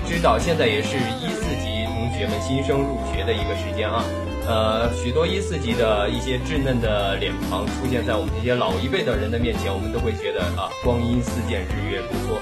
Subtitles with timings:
[0.08, 4.04] 知道现在也是一四级同学们新生入学的一个时间啊，
[4.48, 12.40] 呃，许多一四级的一些稚嫩的脸庞出现在我们这些老一辈的人的面前，我们都会觉得啊，光阴似箭，日月如梭。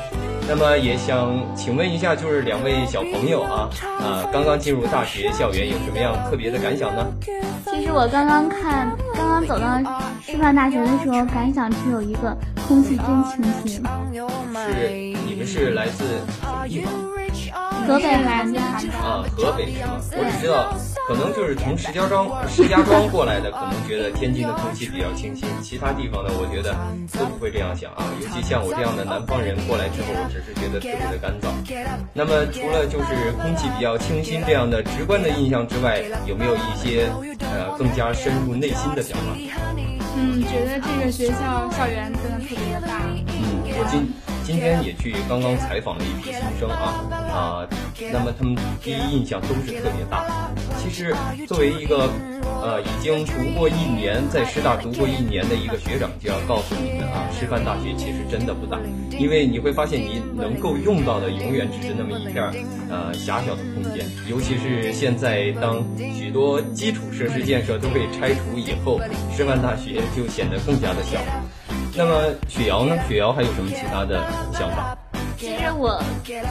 [0.47, 3.69] 那么也想请问一下，就是两位小朋友啊，
[3.99, 7.05] 啊，刚刚进入大学校园，有什么样特别的感想呢？
[7.69, 9.77] 其实我刚刚看，刚刚走到
[10.25, 12.35] 师范大学的时候，感想只有一个：
[12.67, 13.83] 空气真清新。
[14.55, 14.89] 是
[15.27, 16.93] 你们是来自什么地方？
[17.51, 18.59] 河北来的
[18.99, 19.99] 啊，河北是吗？
[20.11, 20.73] 我只知道，
[21.07, 26.75] 可能就是从石家庄、石家庄过来的，可能觉得天津的空气比较清新，其他地方呢，我觉得
[27.17, 28.05] 都不会这样想啊。
[28.21, 31.49] 尤其像我这样的南方人过来之后，我只是觉得特别的干燥。
[32.13, 37.09] 那么除了就是空气比较清新这样的直观的印象之外，有没有一些
[37.41, 39.33] 呃更加深入内心的想法？
[40.15, 42.99] 嗯，觉得这个学校校园真的特别的大。
[43.07, 44.11] 嗯，我今
[44.49, 47.69] 今天也去刚刚采访了一批新生啊啊，
[48.11, 50.25] 那么他们第一印象都是特别大。
[50.79, 51.13] 其实
[51.47, 52.09] 作为一个
[52.63, 58.79] 呃已经读过一年，在师大读过一年的一个学长，就要告诉你们啊，师范大学其实真的不大，
[59.19, 62.51] 因为你会发现你能够用到的永远只是那么一片儿
[62.89, 65.85] 呃狭小的空间，尤其是现在当
[66.17, 68.99] 许多基础设施建设都被拆除以后，
[69.31, 71.19] 师范大学就显得更加的小。
[71.95, 72.95] 那么雪瑶呢？
[73.07, 74.97] 雪瑶还有什么其他的想法？
[75.37, 76.01] 其实我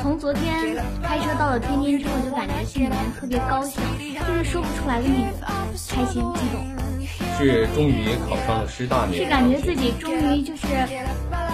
[0.02, 5.32] 从昨天开车到了天津之后，就感觉心里面特别高兴，就是说不出来的那种
[5.88, 6.64] 开心激动，
[7.38, 10.66] 是终于考上了师大那是感觉自己终于就是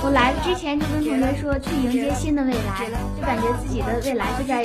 [0.03, 2.87] 我来之前就跟同学说去迎接新的未来，
[3.17, 4.65] 就感觉自己的未来就在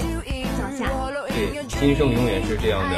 [0.78, 0.92] 脚下。
[1.30, 2.96] 对，新生永远是这样的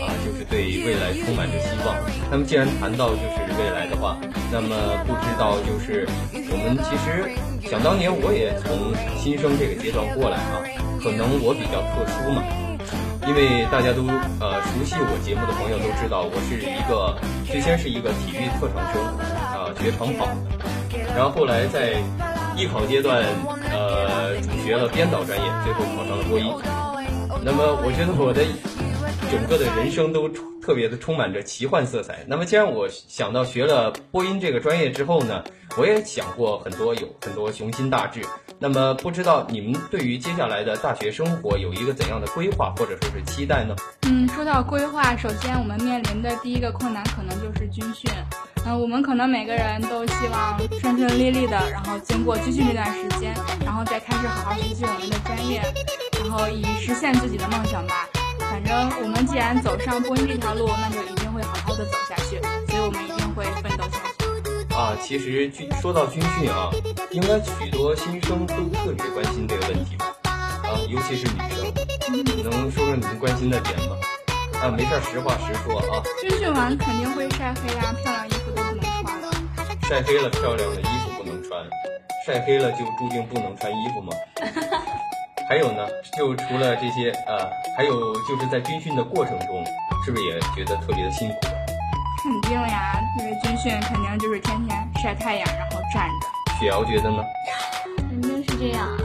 [0.00, 1.94] 啊，就是对未来充满着希望。
[2.30, 4.16] 那么既然谈到就是未来的话，
[4.50, 4.74] 那么
[5.06, 7.28] 不知道就是我们其实
[7.68, 10.62] 想当年我也从新生这个阶段过来啊，
[11.02, 12.42] 可能我比较特殊嘛，
[13.28, 14.06] 因为大家都
[14.40, 19.02] 呃熟悉我节目的朋友都知道，我是一个最先是一个体育特长生
[19.52, 20.28] 啊，学长跑，
[21.14, 22.00] 然后后来在
[22.56, 23.22] 艺考阶段
[23.70, 26.46] 呃主学了编导专业，最后考上了播音。
[27.42, 28.44] 那么我觉得我的
[29.30, 30.28] 整个的人生都
[30.60, 32.24] 特别的充满着奇幻色彩。
[32.26, 35.44] 那么既然我想到学了播音这个专业之后呢，
[35.76, 38.20] 我也想过很多有很多雄心大志。
[38.58, 43.74] 那么不知道你们对于接下来的大学生活有一个怎样的规划或者说是期待呢？
[44.02, 48.10] 嗯，说到规划，首先我们面临的第一个困难可能就是军训。
[48.66, 55.62] 嗯，我们可能每个人都希望顺顺利利的，然后经过军训这段时间，然后再开始好好学习我们的专业，
[56.20, 58.06] 然后以实现自己的梦想吧。
[58.50, 64.74] 反正我们既然走上播音这条路，那就一定会好好的走下去，所以我们一定会奋斗下去。
[64.74, 66.68] 啊，其实军说到军训啊，
[67.12, 70.06] 应该许多新生都特别关心这个问题吧？
[70.24, 73.96] 啊，尤其是女生，能说说你们关心的点吗？
[74.60, 76.02] 啊，没事儿，实话实说啊。
[76.20, 79.30] 军训完肯定会晒黑啊，漂亮衣服都不能穿了。
[79.88, 81.64] 晒黑了，漂亮的衣服不能穿，
[82.26, 84.12] 晒黑了就注定不能穿衣服吗？
[85.50, 85.84] 还有呢，
[86.16, 89.64] 就除了这些，呃，还有就是在军训的过程中，
[90.04, 91.38] 是不是也觉得特别的辛苦？
[92.22, 96.56] 肯定呀，因为军训肯定就是天天晒太阳，然后站着。
[96.60, 97.24] 雪瑶觉得呢？
[97.96, 98.96] 肯定是这样啊！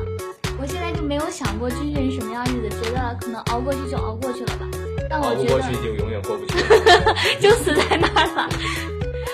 [0.60, 4.68] 我现在就没有想过军训是什么样子的，觉得可能熬过去就熬过去了吧。
[5.10, 6.54] 但我觉得熬不过去就永远过不去。
[7.42, 8.48] 就死在那儿了。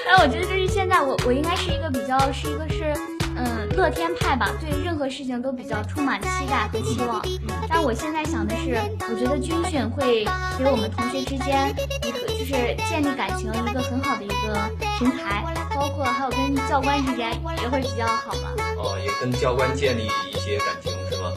[0.05, 2.95] 但我觉得就是现在我我应该是一个比较是一个是
[3.43, 7.21] 嗯乐天派吧，对任何事情都比较充满期待和期望。
[7.67, 8.79] 但我现在想的是，
[9.09, 10.25] 我觉得军训会
[10.57, 11.73] 给我们同学之间
[12.03, 15.43] 一个就是建立感情一个很好的一个平台，
[15.75, 18.51] 包括还有跟教官之间也会比较好嘛。
[18.77, 21.31] 哦，也跟教官建立一些感情是吗？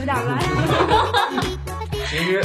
[0.00, 0.38] 有点乱。
[2.08, 2.42] 其实，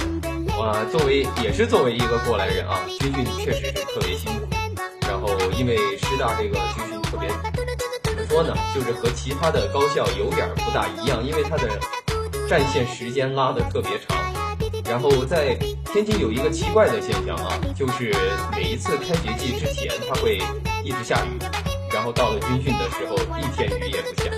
[0.58, 4.48] 我作为也是作为一个过来人啊，军训确实是特别辛苦。
[5.08, 7.30] 然后因为师大这个军训特别
[8.32, 11.68] 说呢，就是和其他的高校有点不大一样，因为它的
[12.48, 14.18] 战线时间拉的特别长。
[14.86, 15.54] 然后在
[15.92, 18.16] 天津有一个奇怪的现象啊，就是
[18.54, 20.40] 每一次开学季之前，它会
[20.82, 21.38] 一直下雨，
[21.94, 24.32] 然后到了军训的时候，一天雨也不下。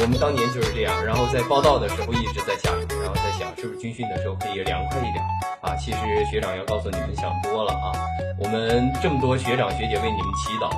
[0.00, 5.22] 我们当年就是这样，然后在报道的时候一直在下雨，然后在想是不是军训的时候可以凉快一点
[5.62, 5.76] 啊？
[5.76, 5.98] 其实
[6.28, 7.94] 学长要告诉你们想多了啊，
[8.40, 10.70] 我们这么多学长学姐为你们祈祷，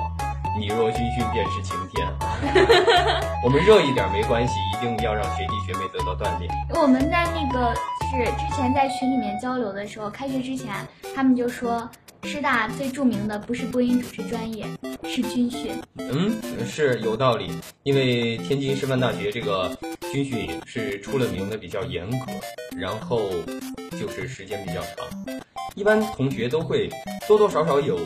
[0.59, 2.37] 你若军训便是晴天啊。
[3.43, 6.51] 我们热一点没关系，一定要让学弟学妹得到锻炼。
[6.73, 7.73] 我们在那个
[8.09, 10.73] 是之前在群里面交流的时候，开学之前
[11.15, 11.89] 他们就说。
[12.23, 14.65] 师大最著名的不是播音主持专业，
[15.03, 15.71] 是军训。
[15.97, 17.51] 嗯，是有道理，
[17.83, 19.69] 因为天津师范大学这个
[20.11, 22.25] 军训是出了名的比较严格，
[22.75, 23.29] 然后
[23.91, 25.07] 就是时间比较长，
[25.77, 26.89] 一般同学都会
[27.27, 27.99] 多多少少有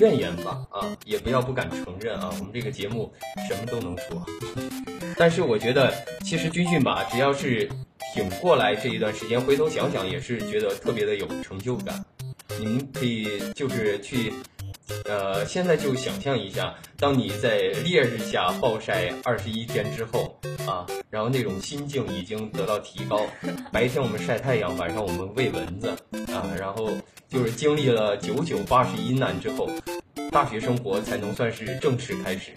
[0.00, 0.66] 怨言吧？
[0.70, 3.12] 啊，也不要不敢承认啊，我们这个节目
[3.46, 4.24] 什么都能说。
[5.14, 5.92] 但是我觉得，
[6.24, 7.68] 其实军训吧，只要是
[8.14, 12.02] 挺过来这一段时间，回头想想也是觉得特别的有成就感。
[12.58, 14.32] 您可以就是去，
[15.04, 23.26] 呃，现在就想象一下，当你在烈日下暴晒二十一天之后啊，然后那种心境已经得到提高。
[23.72, 25.88] 白天我们晒太阳，晚上我们喂蚊子
[26.32, 26.90] 啊，然后
[27.28, 29.70] 就是经历了九九八十一难之后，
[30.30, 32.52] 大学生活才能算是正式开始。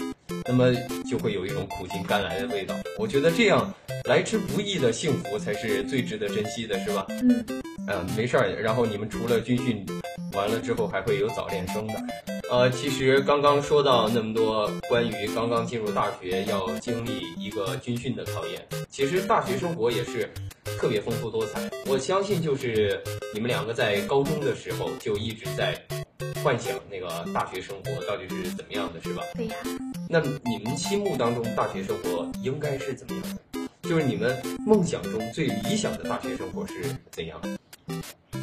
[0.46, 0.74] 那么
[1.10, 2.76] 就会有一种苦尽甘来的味道。
[2.98, 3.74] 我觉得这样
[4.06, 7.06] 来之不易的幸福才是最值得珍惜的，是吧？
[7.10, 7.46] 嗯。
[7.94, 8.50] 嗯，没事儿。
[8.62, 9.86] 然后你们除了军训
[10.34, 11.94] 完了之后，还会有早恋生的。
[12.50, 20.30] 呃，其实刚刚说到那么多关于刚刚进入大学要经历一个军训的考验，其实大学生活也是
[20.78, 21.62] 特别丰富多彩。
[21.88, 23.02] 我相信就是
[23.34, 25.80] 你们两个在高中的时候就一直在
[26.44, 29.24] 幻想那个大学生活到底是怎么样的，是吧？
[29.36, 29.56] 对呀。
[30.10, 33.24] 那你们心目当中大学生活应该是怎么样
[33.54, 33.90] 的？
[33.90, 36.74] 就是你们梦想中最理想的大学生活是
[37.12, 37.50] 怎样的？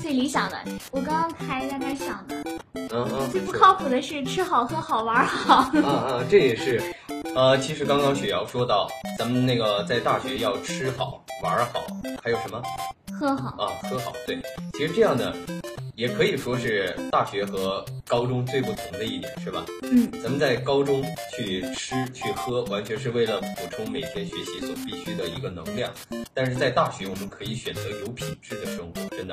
[0.01, 0.59] 最理想的，
[0.91, 2.43] 我刚刚还在那想呢。
[2.75, 3.31] 嗯嗯。
[3.31, 5.71] 最不靠谱的是吃好喝好玩好。
[5.75, 6.81] 嗯嗯，这也是。
[7.35, 8.89] 呃，其实刚刚雪瑶说到，
[9.19, 11.87] 咱们那个在大学要吃好玩好，
[12.23, 12.63] 还有什么？
[13.19, 13.65] 喝好。
[13.65, 14.13] 啊，喝好。
[14.27, 14.39] 对，
[14.73, 15.35] 其实这样的。
[15.97, 19.65] 也可以说是大学和高中最不同的一点，是吧？
[19.83, 21.03] 嗯，咱们在高中
[21.37, 25.93] 去吃去喝，完全是为了补充每天学习所必须的一个能量。
[26.33, 29.28] 但是在大学，我们可以选择有品质的生活，真的。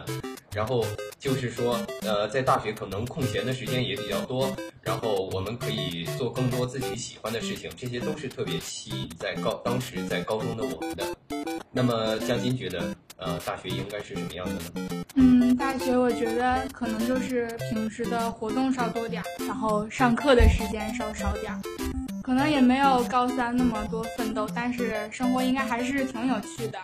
[0.52, 0.86] 然后
[1.20, 11.06] 就是说，呃，在大学可能空闲的时间也比较多，然后我们可以做更多自己喜欢的事情，这些都是特别吸引在高当时在高中的我们的。
[11.72, 15.06] 那么嘉欣觉得，呃，大学应该是什么样的呢？
[15.16, 21.62] 嗯，大学我觉得可能就是平时的活动稍多点儿，然后上课的时间稍少点儿，
[22.24, 26.80] 可能也没有高三那么多奋斗，但是生活应该还是挺有趣的。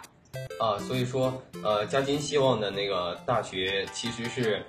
[0.60, 4.66] 啊，所以说，呃，嘉金希望的那个大学其实是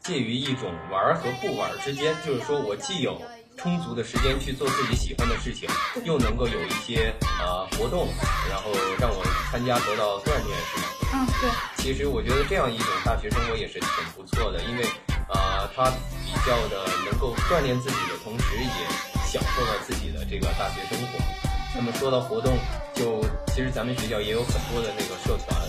[0.00, 3.20] 介于一种玩和不玩之间，就是说我既有。
[3.56, 5.68] 充足的时间去做自己喜欢的事情，
[6.04, 8.08] 又能够有一些呃活动，
[8.48, 10.88] 然后让我参加得到锻炼，是吗？
[11.12, 11.50] 嗯，对。
[11.76, 14.84] 其实我觉得这样一种大学生活也是挺不错的，因为
[15.28, 15.90] 啊，它
[16.24, 18.88] 比较的能够锻炼自己的同时，也
[19.26, 21.49] 享受了自己的这个大学生活。
[21.74, 22.56] 那么说到活动，
[22.94, 25.60] 就其实咱们学校也有很多的那个社团，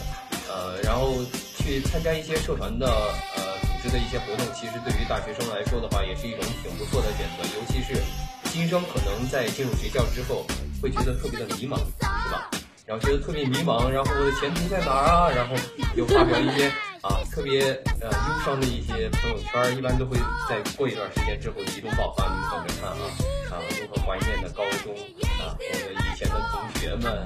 [0.50, 1.14] 呃，然后
[1.58, 2.88] 去参加一些社团的
[3.36, 3.68] 呃组。
[3.82, 7.42] 织的一些活动，其实对于大学生来说的话，也是一种挺不错的选择。
[7.58, 8.00] 尤其是
[8.46, 10.46] 新生，可能在进入学校之后，
[10.80, 12.48] 会觉得特别的迷茫，是吧？
[12.86, 15.32] 然后觉得特别迷茫，然后我的前途在哪儿啊？
[15.32, 15.56] 然后
[15.96, 16.68] 又发表一些
[17.02, 20.16] 啊特别呃忧伤的一些朋友圈，一般都会
[20.48, 22.26] 在过一段时间之后集中爆发。
[22.26, 23.60] 你们等着看啊啊！
[23.82, 24.96] 如何怀念的高中
[25.40, 27.22] 啊，我们以前的同学们，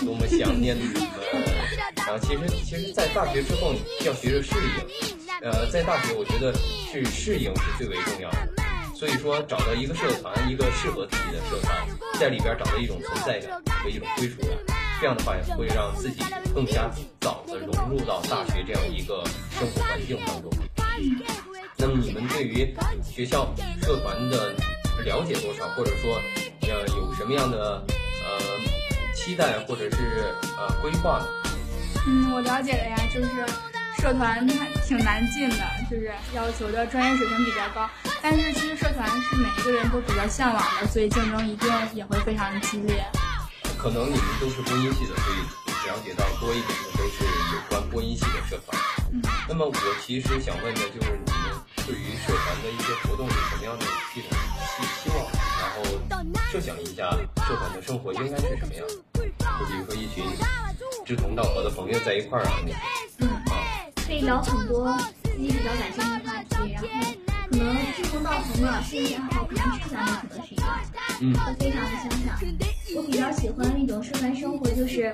[0.00, 0.94] 多么想念你们！
[1.96, 3.74] 然后其实其实，在大学之后
[4.06, 5.18] 要学着适应。
[5.42, 8.48] 呃，在大学，我觉得是适应是最为重要的。
[8.96, 11.86] 所以说，找到一个社团，一个适合自己的社团，
[12.18, 20.50] 在里边找到一种存在感和一种归属感，这样的话会让自己更加早的融入到大学这样一个生活环境当中。
[21.76, 24.52] 那么，你们对于学校社团的
[25.04, 26.20] 了解多少，或者说，
[26.62, 27.82] 呃，有什么样的
[28.24, 28.38] 呃
[29.14, 31.26] 期待或者是呃规划呢？
[32.06, 33.28] 嗯，我了解的呀，就是
[34.00, 35.56] 社团它挺难进的，
[35.90, 37.88] 就是要求的专业水平比较高。
[38.20, 43.04] 但是其实社团是每一个人都比较向往的，所以竞争一定也会非常激烈。
[43.78, 45.38] 可能你们都是播音系的，所以
[45.88, 48.76] 了解到多一点的都是有关播音系的社团。
[49.12, 49.74] 嗯，那么我
[50.04, 51.47] 其实想问的就是你们
[51.88, 54.28] 对于社团的一些活动有什么样的一种
[54.76, 55.24] 期期望？
[55.58, 55.82] 然后
[56.52, 57.10] 设想一下
[57.46, 58.86] 社团的生活应该是什么样？
[59.16, 60.22] 就比如说一群
[61.06, 62.52] 志同道合的朋友在一块儿啊，
[63.18, 72.38] 那嗯，啊，可以聊很多自己比较感兴趣的话题，然后可能志同道合的兴趣爱好可能吃饭的可能是一样的，嗯都非常的相像。
[72.96, 75.10] 我比较喜欢那种社团生活，就是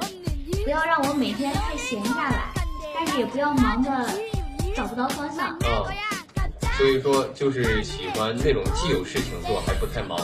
[0.65, 2.53] 不要让我每天太闲下来，
[2.93, 4.11] 但是也不要忙的
[4.75, 5.51] 找不到方向。
[5.51, 5.87] 啊，
[6.77, 10.19] 所以说就是喜欢那种既有事情做还不太忙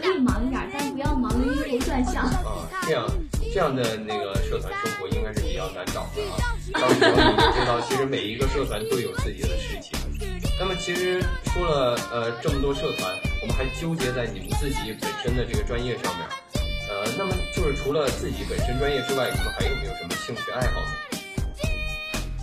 [0.00, 2.24] 可以忙一点，但不要忙得晕头转向。
[2.24, 3.08] 啊，这样
[3.54, 6.36] 这样的那个社团生活应该是比较难找的啊。
[6.74, 9.98] 到时候你就知道，其实每一个社团都有自己的事情。
[10.58, 11.22] 那么其实
[11.54, 16.26] 说了呃这么多社团，我们还纠结在你们自己本身的这个专业上面。
[16.90, 21.11] 呃，那么就是除了自己本身专业之外，你们还有没有什么兴趣爱好呢？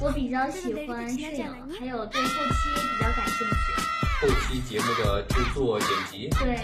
[0.02, 1.46] 我比较喜欢摄影，
[1.78, 3.74] 还有对后期比较感兴趣。
[4.22, 6.56] 后期节目的制作、剪辑对，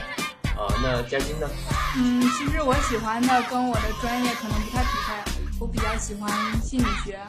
[0.55, 1.47] 啊，那嘉欣呢？
[1.97, 5.13] 嗯，其实我喜欢的跟我的专业可能不太匹配，
[5.59, 7.19] 我比较喜欢心理学。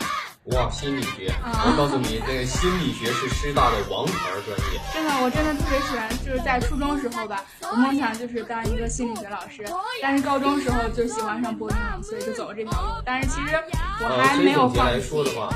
[0.52, 1.28] 哇，心理学！
[1.42, 4.80] 啊我告诉你，这个心理学是师大的王牌专业。
[4.94, 9.64] 真的，我真的特别喜欢，就是在初中时候吧，我梦想就是当一个心理学老师。
[10.00, 13.02] 但是高中时候就喜欢上播音了，所以就走了这条路。
[13.04, 13.58] 但是其实
[14.00, 15.00] 我还没有放弃。
[15.08, 15.52] 说的话，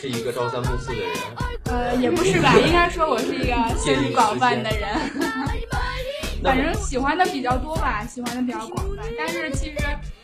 [0.00, 1.10] 是一个朝三暮四的人。
[1.64, 4.88] 呃，也不是吧，应该说我是一个兴趣广泛的人。
[6.42, 9.04] 反正喜欢的比较多吧，喜欢的比较广泛。
[9.16, 9.76] 但是其实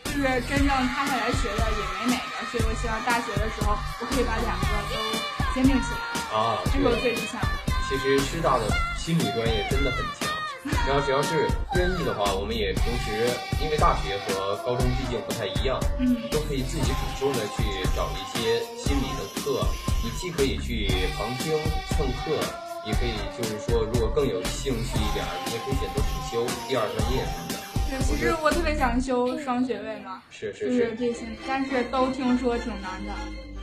[0.05, 7.49] 就是真正踏下来学的也没哪个，所以我希望大学的时候我可以把两个都兼并起来，啊，这是我，最理想的。
[7.89, 10.29] 其实师大的心理专业真的很强。
[10.87, 13.31] 然后只要是愿意的话，我们也平时，
[13.63, 17.63] 因为大学和高中毕竟不太一样，嗯，都可以自己主动的去
[17.97, 19.65] 找一些心理的课。
[20.05, 21.57] 你既可以去旁听
[21.97, 22.37] 蹭课，
[22.87, 27.59] 也可以就是说，如果更有兴趣一点，你也可以选择辅修第二专业什么的。
[27.91, 33.13] 对，其实我特别想修双学位嘛，是就是是这些，但是都听说挺难的，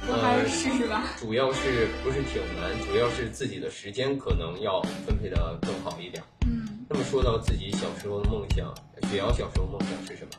[0.07, 1.03] 我还是试试吧。
[1.19, 6.23] 主要是不是挺难，主要是自己的时间可能要分配的更好一点。
[6.47, 8.73] 嗯，那么说到自己小时候的梦想，
[9.09, 10.31] 雪瑶小时候梦想是什么？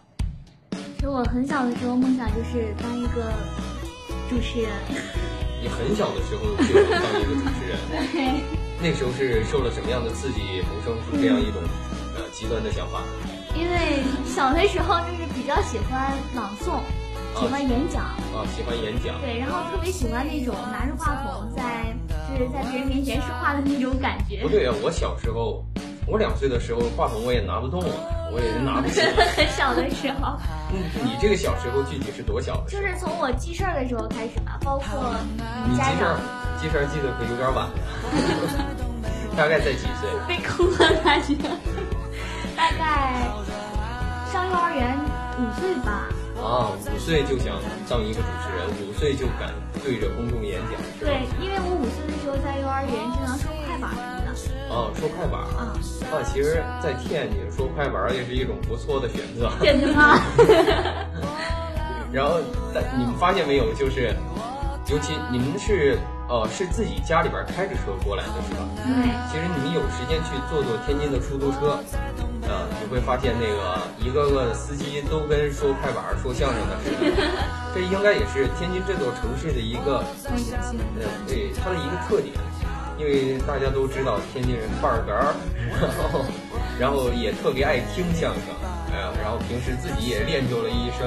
[0.96, 3.32] 其实我很小的时候梦想就是当一个
[4.28, 4.70] 主持人。
[5.62, 7.78] 你很小的时候就想当一个主持人，
[8.12, 11.62] 对，那时候是受了什么样的刺激，萌生出这样一种
[12.14, 13.00] 呃极端的想法？
[13.54, 16.80] 因为小的时候就是比较喜欢朗诵，
[17.40, 19.18] 喜欢演讲，啊，喜欢演讲。
[19.22, 21.94] 对，然后特别喜欢那种拿着话筒在
[22.28, 24.48] 就是在别人面前说话的那种感觉不。
[24.48, 25.64] 对啊，我小时候，
[26.06, 27.88] 我两岁的时候话筒我也拿不动啊，
[28.30, 29.00] 我也拿不起。
[29.00, 30.36] 很 小的时候，
[30.70, 32.70] 嗯，你这个小时候具体是多小的？
[32.70, 35.14] 就是从我记事儿的时候开始吧，包括
[35.66, 36.20] 你记事儿嗯家长，
[36.60, 37.72] 记事儿记得可有点晚了，
[39.36, 40.08] 大概在几岁？
[40.26, 41.34] 被坑了感觉，
[42.56, 43.14] 大概
[44.32, 44.98] 上幼儿园
[45.38, 46.08] 五岁吧。
[46.36, 47.56] 啊，五岁就想
[47.88, 49.50] 当一个主持人，五岁就敢
[49.82, 54.26] 对着公众演讲，对，因为我五岁的时候在幼儿园经常说快板什么的。
[54.68, 55.72] 啊，说快板啊，
[56.12, 59.50] 啊，其实，在天津说快板也是一种不错的选择。
[59.62, 60.20] 真的吗？
[62.12, 62.38] 然后，
[62.74, 64.14] 但你们发现没有，就是，
[64.88, 65.98] 尤其你们是
[66.28, 68.66] 呃是自己家里边开着车过来的是吧？
[68.82, 71.78] 对，其实你们有时间去坐坐天津的出租车，
[72.50, 77.22] 啊，你会发现那个一个个的司机都跟说快板、说相声的似的。
[77.74, 80.02] 这应该也是天津这座城市的一个
[81.28, 82.34] 对它的一个特点，
[82.98, 85.34] 因为大家都知道天津人半儿哏儿，
[85.78, 86.24] 然后
[86.80, 88.50] 然后也特别爱听相声，
[88.90, 91.06] 哎呀，然后平时自己也练就了一身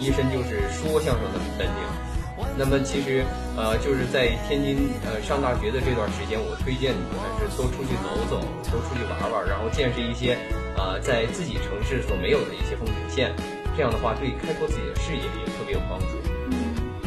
[0.00, 2.07] 一身就是说相声的本领。
[2.56, 3.24] 那么其实
[3.56, 8.40] 呃就是在天津呃上大学的这段时间，我推荐你们还是多出去走走，
[8.70, 10.36] 多出去玩玩，然后见识一些
[10.76, 13.32] 呃在自己城市所没有的一些风景线。
[13.76, 16.06] 这样的话，对开拓自己的视野也特别有帮助。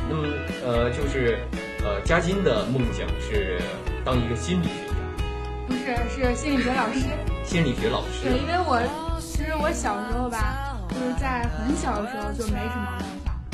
[0.10, 0.28] 那么
[0.64, 1.40] 呃，就是
[1.84, 3.60] 呃，嘉欣的梦想是
[4.06, 4.96] 当一个心理学家，
[5.68, 7.00] 不是，是心理学老师。
[7.44, 8.80] 心理学老师对，因为我
[9.20, 12.98] 其实我小时候吧，就是在很小的时候就没什么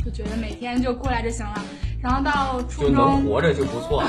[0.08, 1.62] 就觉得每天就过来就行了。
[2.00, 4.08] 然后到初就能中，活着就不错了。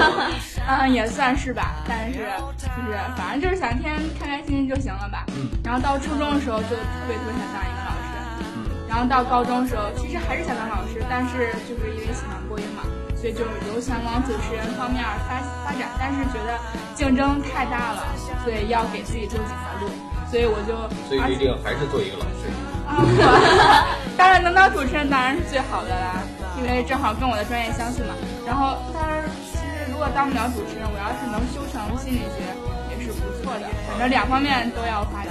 [0.66, 2.20] 嗯，也算是吧，但是
[2.56, 5.26] 就是反正就是想天天开开心心就行了吧。
[5.36, 12.82] 嗯然后到初中的时候就特别特别想当一个老师，然后到高中时候，其实还是想当老师，但是就是因为喜欢播音嘛，
[13.16, 16.56] 所以就有想往主持人方面发发展，但是觉得
[16.94, 18.06] 竞争太大了，
[18.44, 19.90] 所以要给自己做几条路，
[20.34, 20.74] 所以我就
[21.06, 22.50] 所以决定还是做一个老师。
[24.18, 26.26] 当然能当主持人当然是最好的啦，
[26.58, 28.18] 因为正好跟我的专业相似嘛。
[28.44, 29.22] 然后，当然
[29.54, 32.42] 其实如果当不了主持人，我要是能修成心理学
[32.90, 35.30] 也是不错的，反正两方面都要发展。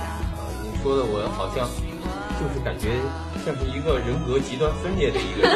[0.63, 1.67] 你说的我好像
[2.39, 2.95] 就是感觉
[3.43, 5.51] 像是一个人格极端分裂的一个人，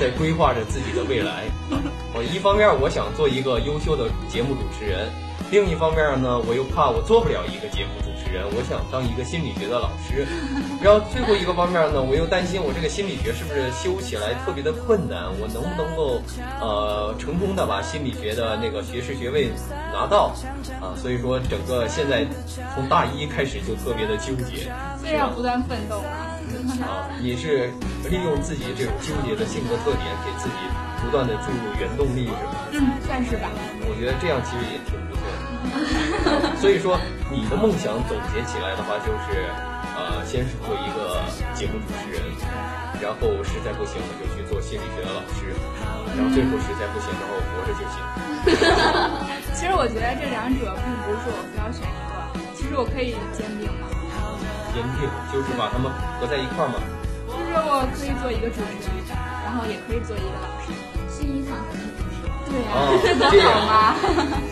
[0.00, 1.44] 在规划着自己的未来。
[2.16, 5.12] 我一方面我想做一个优秀的节目主持人，
[5.52, 8.11] 另一方面呢，我又怕我做不了一个节目主持人，
[8.52, 10.26] 我想当一个心理学的老师。
[10.82, 16.22] 然后最后一个方面呢，我又担心我这个心理学是不是修起来特别的困难，我能不能够
[16.60, 19.50] 呃成功的把心理学的那个学士学位
[19.92, 20.34] 拿到
[20.80, 20.96] 啊？
[20.96, 22.26] 所以说整个现在
[22.74, 24.70] 从大一开始就特别的纠结。
[24.98, 26.38] 所以要不断奋斗啊！
[26.82, 27.70] 啊，你是
[28.08, 30.54] 利用自己这种纠结的性格特点，给自己
[31.02, 32.68] 不断的注入原动力，是吧？
[32.72, 33.50] 嗯，算是吧。
[33.82, 35.01] 我觉得这样其实也挺。
[36.62, 36.94] 所以说，
[37.26, 39.50] 你的梦想总结起来的话，就是
[39.98, 41.18] 呃，先是做一个
[41.58, 42.22] 节目主持人，
[43.02, 45.50] 然后实在不行了就去做心理学的老师，
[46.14, 47.98] 然后最后实在不行的话，我活着就行。
[49.58, 52.14] 其实我觉得这两者并不是说我非要选一个，
[52.54, 53.90] 其实我可以兼并嘛。
[54.70, 55.90] 兼并就是把它们
[56.22, 56.78] 合在一块儿嘛。
[57.26, 59.10] 就是我可以做一个主持人，
[59.42, 60.70] 然后也可以做一个老师。
[61.10, 62.30] 心理访谈主持人。
[62.46, 62.94] 对呀、哦，
[63.34, 63.98] 这样好吗！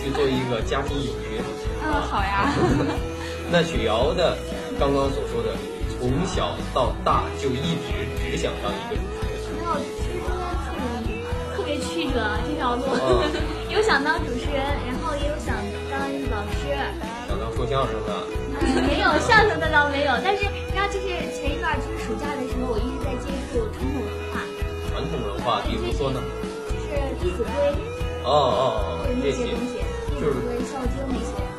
[0.02, 1.38] 去做一个家庭有约。
[1.82, 2.52] 嗯，好呀。
[3.50, 4.36] 那雪瑶的
[4.78, 5.56] 刚刚所说的，
[5.98, 7.90] 从小到大就一直
[8.22, 9.58] 只想当一个主持人。
[9.58, 10.30] 没有，其实特
[11.04, 11.10] 别
[11.56, 13.26] 特别曲折这条路嗯，
[13.74, 15.56] 有想当主持人，然后也有想
[15.90, 15.98] 当
[16.30, 16.70] 老师，
[17.26, 18.10] 想当说相声的，
[18.60, 20.44] 嗯，没有相声的倒没有，但是
[20.74, 24.38] 然后就是前一段就是暑假的时候，我一直在接触传统文化，
[24.90, 26.22] 传统文化，比如说呢？
[26.70, 27.50] 就是《弟子规》
[28.24, 29.74] 哦哦哦，就是那这些些东西，
[30.14, 31.49] 《弟子规》《孝经》那些。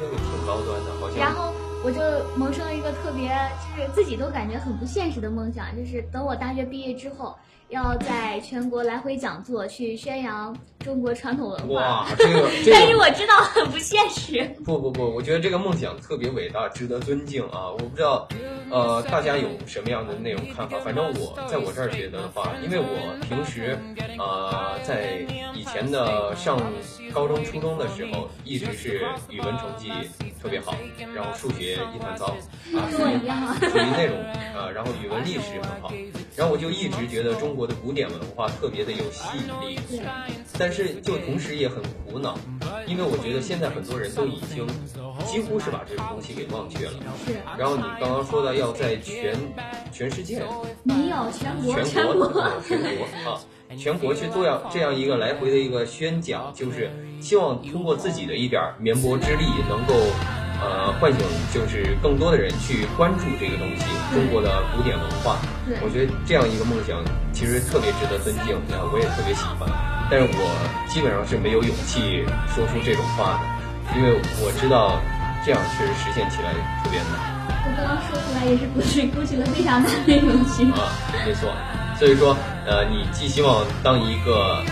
[0.00, 1.18] 那个挺高端的，好像。
[1.18, 1.52] 然后
[1.84, 2.00] 我就
[2.36, 3.30] 萌生了一个特别，
[3.76, 7.34] 就是自己都感觉很不现实的梦想，就是等我大学毕业之后，
[7.68, 12.06] 要在全国来回讲座，去宣扬中国传统文化哇。
[12.16, 14.42] 这个这个但是我知道很不现实。
[14.64, 17.68] 不不不，我觉得这个梦想特别伟大，值得尊敬啊！
[17.70, 18.28] 我不知道，
[18.70, 20.78] 呃，大家有什么样的那种看法？
[20.80, 23.78] 反正我在我这儿觉得的话，因为我平时，
[24.18, 25.18] 呃，在
[25.54, 26.60] 以前的上
[27.12, 29.90] 高中、初中的时候，一直是语文成绩
[30.40, 30.74] 特别好，
[31.14, 32.26] 然后数学一团糟，
[32.74, 33.56] 啊，跟我一样啊。
[33.60, 34.16] 属于那种
[34.56, 35.92] 啊，然后语文历史很好，
[36.36, 42.36] 然后我就一直觉得中国的古典文化特别的有吸引力，对，但是就同时也很苦恼，
[42.86, 44.66] 因为我觉得现在很多人都已经
[45.24, 46.92] 几乎是把这种东西给忘却了。
[47.24, 49.34] 是然后你刚刚说的要在全
[49.90, 50.42] 全世界、
[50.82, 53.40] 没有全国全全国、啊全国啊，
[53.78, 59.94] 全国去做样这样一个来回的一个宣讲，就是希望通过自己的一点儿绵薄之力，能够
[60.60, 65.38] 呃唤醒就是更多的人去关注这个东西，中国的古典文化。
[65.80, 67.02] 我觉得这样一个梦想
[67.32, 69.66] 其实特别值得尊敬，啊，我也特别喜欢，
[70.10, 70.40] 但是我
[70.88, 73.38] 基本上是没有勇气说出这种话
[73.92, 75.00] 的，因为我知道
[75.44, 77.36] 这样确实实现起来特别难。
[77.64, 80.64] 我刚刚说出来也是鼓起鼓起了非常大的勇气。
[80.72, 80.88] 啊，
[81.26, 81.52] 没错。
[81.98, 84.64] 所以说，呃，你既希望当一个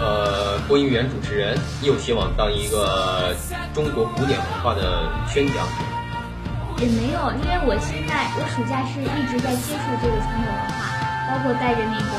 [0.00, 3.32] 呃播音员主持人，又希望当一个
[3.72, 6.82] 中国古典文化的宣讲者。
[6.82, 10.92] 也没有，因为我现在我暑假是一直在接触这个传统文化，
[11.30, 12.12] 包括带着那个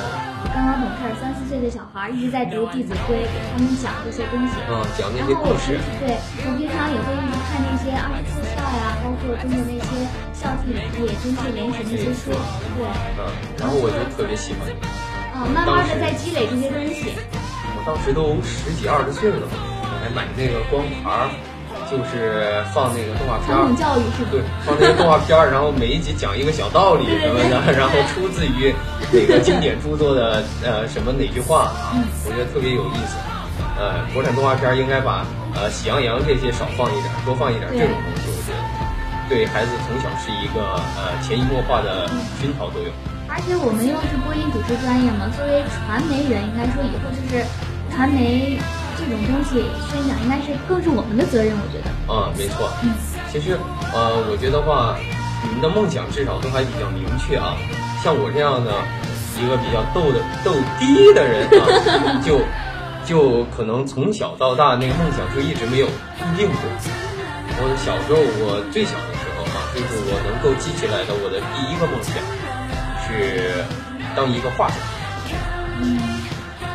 [0.53, 4.55] 刚刚懂事儿三四岁的小孩一直在读《弟子规》，给他们讲这些东西。
[4.67, 5.77] 嗯，讲那然后我平些故事。
[5.99, 9.91] 对我平常也会一直看那些二十四孝呀，包括中国那些
[10.33, 12.85] 孝悌礼义、忠信廉耻那些书，对，
[13.19, 13.29] 嗯，
[13.59, 14.67] 然后我就特别喜欢。
[15.35, 17.13] 啊，慢慢的在积累这些东西。
[17.77, 21.29] 我当时都十几二十岁了，我还买那个光盘儿，
[21.89, 23.65] 就是放那个动画片儿。
[23.75, 24.31] 教育是吧？
[24.31, 28.73] 对，放那个动画片儿，然后每一集讲一个小道理什么的，然后出自于
[29.11, 31.95] 哪个经典著作的呃什么哪句话啊，
[32.25, 33.17] 我觉得特别有意思。
[33.77, 38.59] 呃，国产动画片儿应该把呃喜羊羊这些少放一点儿，多放一点儿这种东西，我觉得
[39.29, 42.09] 对孩子从小是一个呃潜移默化的
[42.41, 42.89] 熏陶作用。
[43.29, 47.45] 而且我们又是播音主持专业嘛，作为传媒人，应该说以后就是
[47.93, 48.76] 传媒这
[49.09, 51.87] 种东西宣讲，应该是更是我们的责任，我觉得。
[52.11, 52.69] 啊，没错。
[53.31, 53.57] 其实，
[53.93, 54.95] 呃，我觉得话，
[55.43, 57.55] 你们的梦想至少都还比较明确啊。
[58.03, 58.71] 像我这样的
[59.41, 62.39] 一个比较逗的逗逼的人啊， 就
[63.05, 66.61] 就可能从小到大那个梦想就一直没有固定过。
[67.59, 72.21] 我小时候，我最小的时候啊，就是我能够记起来的我的第一个梦想，
[73.01, 73.65] 是
[74.15, 74.75] 当一个画家。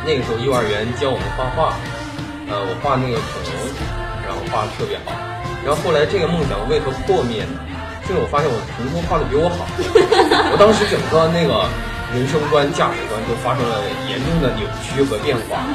[0.05, 1.75] 那个时候幼儿园教我们画画，
[2.53, 3.57] 呃，我画那个恐龙，
[4.21, 5.09] 然后画的特别好。
[5.65, 7.57] 然后后来这个梦想为何破灭呢？
[8.05, 9.65] 就是我发现我同桌画的比我好，
[10.53, 11.65] 我当时整个那个
[12.13, 15.65] 人生观、价值观都发生了严重的扭曲和变化。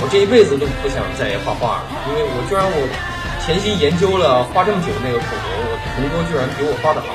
[0.00, 2.78] 我这一辈子都不想再画画了，因为我居然我
[3.44, 7.10] 潜心研究了画这么久那个恐龙，我同桌居然比我画的好，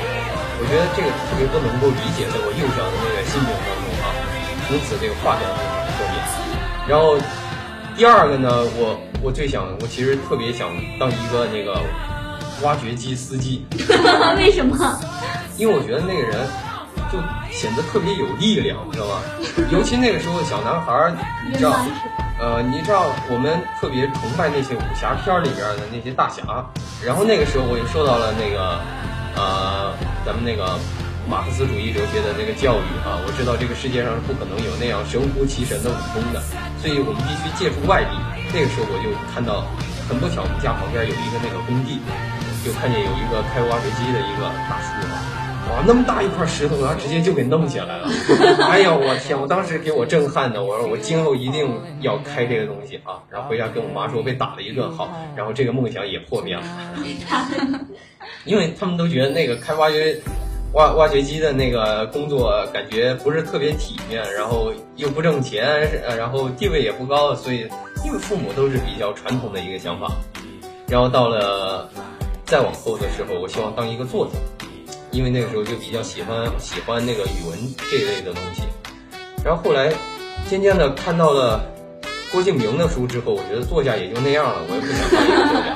[0.59, 4.11] 我觉得这个特别不能够理解，在我幼小的那个心灵当中啊，
[4.67, 6.15] 从此这个画家梦想破灭。
[6.91, 7.15] 然后
[7.97, 11.81] 第二个呢，我我最想，我其实特别想当一个那个
[12.61, 13.65] 挖掘机司机，
[14.37, 14.77] 为什么？
[15.57, 16.47] 因为我觉得那个人
[17.11, 17.17] 就
[17.51, 19.21] 显得特别有力量，你知道吗？
[19.73, 21.11] 尤其那个时候小男孩儿，
[21.49, 21.73] 你知道，
[22.39, 26.43] 呃，你知道我们特别崇拜那些武侠片儿里边的那些大侠，
[27.03, 28.79] 然后那个时候我就受到了那个
[29.35, 29.91] 呃
[30.23, 30.77] 咱们那个
[31.29, 36.39] 马克思主义哲学的那个教育啊，我知道这个世界上是不可能有那样神乎其神的武功的，
[36.79, 38.15] 所以我们必须借助外力。
[38.55, 39.67] 那个时候我就看到，
[40.07, 41.99] 很不巧，我们家旁边有一个那个工地，
[42.63, 45.19] 就看见有一个开挖掘机的一个大叔啊，
[45.67, 48.07] 哇，那么大一块石头，然后直接就给弄起来了。
[48.71, 49.35] 哎呀，我天！
[49.35, 51.67] 我当时给我震撼的，我说我今后一定
[51.99, 53.19] 要开这个东西啊。
[53.29, 56.63] 然后回家跟我妈说，被打了一顿，好，然后这个梦想也破灭了。
[58.45, 60.17] 因为他们都觉得那个开挖掘
[60.73, 67.67] 挖挖掘机的那个工作感觉不是特别体面，然后又不挣钱，然后地位也不高，所以
[68.05, 70.11] 因为父母都是比较传统的一个想法。
[70.87, 71.89] 然后到了
[72.45, 74.33] 再往后的时候，我希望当一个作者，
[75.11, 77.57] 因为那个时候就比较喜欢喜欢那个语文
[77.89, 78.63] 这一类的东西。
[79.43, 79.91] 然后后来
[80.49, 81.61] 渐渐的看到了
[82.31, 85.75] 郭敬明的书之后，我觉得作家也就那样了，我也不想当一个作家。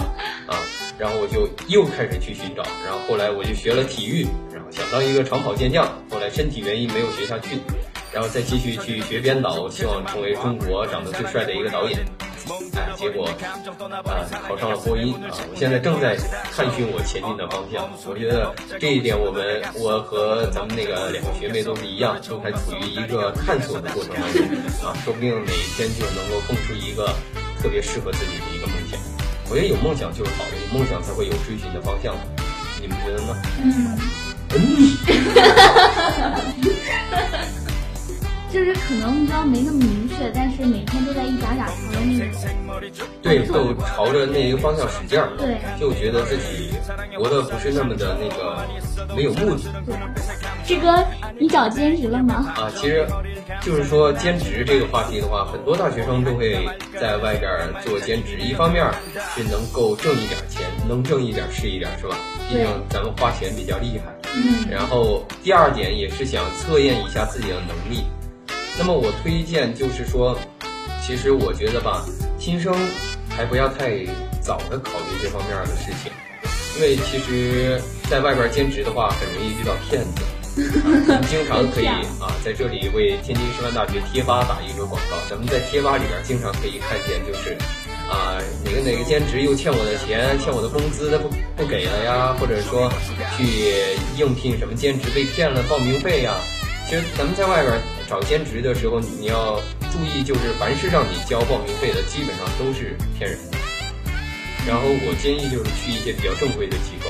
[1.01, 7.57] 然后我就又开始去寻找，然后后来我就学了体育，然后想当一个长跑健将，后来身体原因没有学下去，
[8.13, 12.05] 然后再继续去学编导，希望成为中国长得最帅的一个导演。
[12.75, 16.15] 哎，结果啊考上了播音啊，我现在正在
[16.53, 17.89] 探寻我前进的方向。
[18.05, 24.45] 我觉得这一点，我们我和咱们那个两个学妹都是一样，都还处于一个探索的过程当中
[24.85, 27.09] 啊，说不定哪一天就能够蹦出一个
[27.59, 28.50] 特别适合自己的。
[29.51, 32.15] 我觉得有梦想就是好的，有梦想才会有追寻的方向。
[32.79, 33.35] 你们觉得呢？
[33.61, 33.97] 嗯，
[34.55, 34.95] 嗯，
[38.51, 42.37] 就是可能目标没那么明确，但是每天都在一点点朝着那个。
[43.21, 45.29] 对，都朝着那一个方向使劲儿。
[45.37, 46.71] 对就觉得自己
[47.17, 48.67] 活的不是那么的那个
[49.15, 49.61] 没有目的
[50.65, 51.03] 志哥，
[51.39, 52.53] 你找兼职了吗？
[52.57, 52.69] 啊。
[52.75, 53.07] 其实，
[53.61, 56.67] 就是说兼职这个话题的话，很多大学生都会
[56.99, 57.51] 在外边
[57.85, 58.85] 做兼职，一方面
[59.35, 62.15] 是能够挣一点钱，能挣一点是一点，是吧？
[62.49, 64.13] 毕竟咱们花钱比较厉害。
[64.35, 68.03] 嗯，然后第二点也是想测验一下自己的能力。
[68.77, 70.37] 那么我推荐就是说，
[71.05, 72.05] 其实我觉得吧，
[72.39, 72.73] 新生
[73.29, 74.05] 还不要太
[74.41, 76.11] 早的考虑这方面的事情，
[76.75, 80.23] 因为其实在外边兼职的话，很容易遇到骗子。
[80.51, 81.87] 啊咱们经常可以
[82.19, 85.15] 啊，在这里为天津师范大学贴吧打一个广告。
[85.29, 87.55] 咱们在贴吧里边经常可以看见，就是
[88.09, 92.91] 啊，哪个哪个兼职又欠我的钱，欠我的工资，他不不给了呀，或者说
[93.37, 93.45] 去
[94.17, 96.35] 应聘什么兼职被骗了报名费呀。
[96.85, 97.79] 其实咱们在外边
[98.11, 99.55] 找兼职的时候，你要
[99.89, 103.57] 注意，就是凡是让你交报名费的，基本上都是骗人的。
[104.67, 107.09] 然后我建议就是去一些比较正规的机构。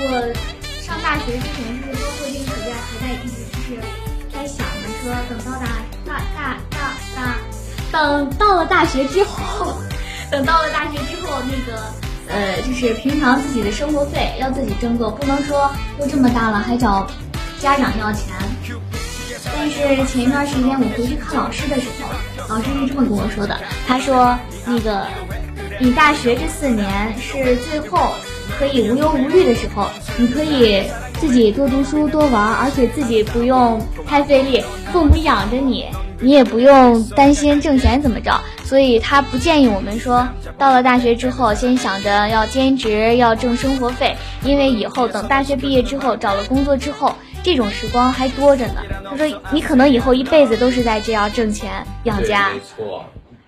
[0.00, 0.34] 我
[0.82, 3.80] 上大学之前就是包括这个暑假还在一直就是
[4.34, 7.36] 在想着说，等到大大大大大，
[7.92, 9.80] 等到了大学之后，
[10.28, 11.80] 等到了大学之后，那个
[12.26, 17.06] 呃，就是平常自己的生活费要自己挣够，不能说都这么大了还找
[17.60, 18.34] 家长要钱。
[19.62, 22.10] 但是前一段时间我回去看老师的时候，
[22.48, 25.06] 老师是这么跟我说的，他说那个
[25.78, 28.12] 你大学这四年是最后
[28.58, 29.86] 可以无忧无虑的时候，
[30.18, 30.82] 你可以
[31.20, 35.86] 自己多读书多玩，而且自己不用太费力，父母养着你，
[36.18, 38.40] 你也不用担心挣钱怎么着。
[38.64, 40.26] 所以他不建议我们说，
[40.58, 48.82] 到了大学之后先想着要兼职要挣生活费，因为以后等大学毕业之后找了工作之后，这种时光还多着呢。
[49.10, 52.50] 他说你可能以后一辈子都是在这样挣钱养，家。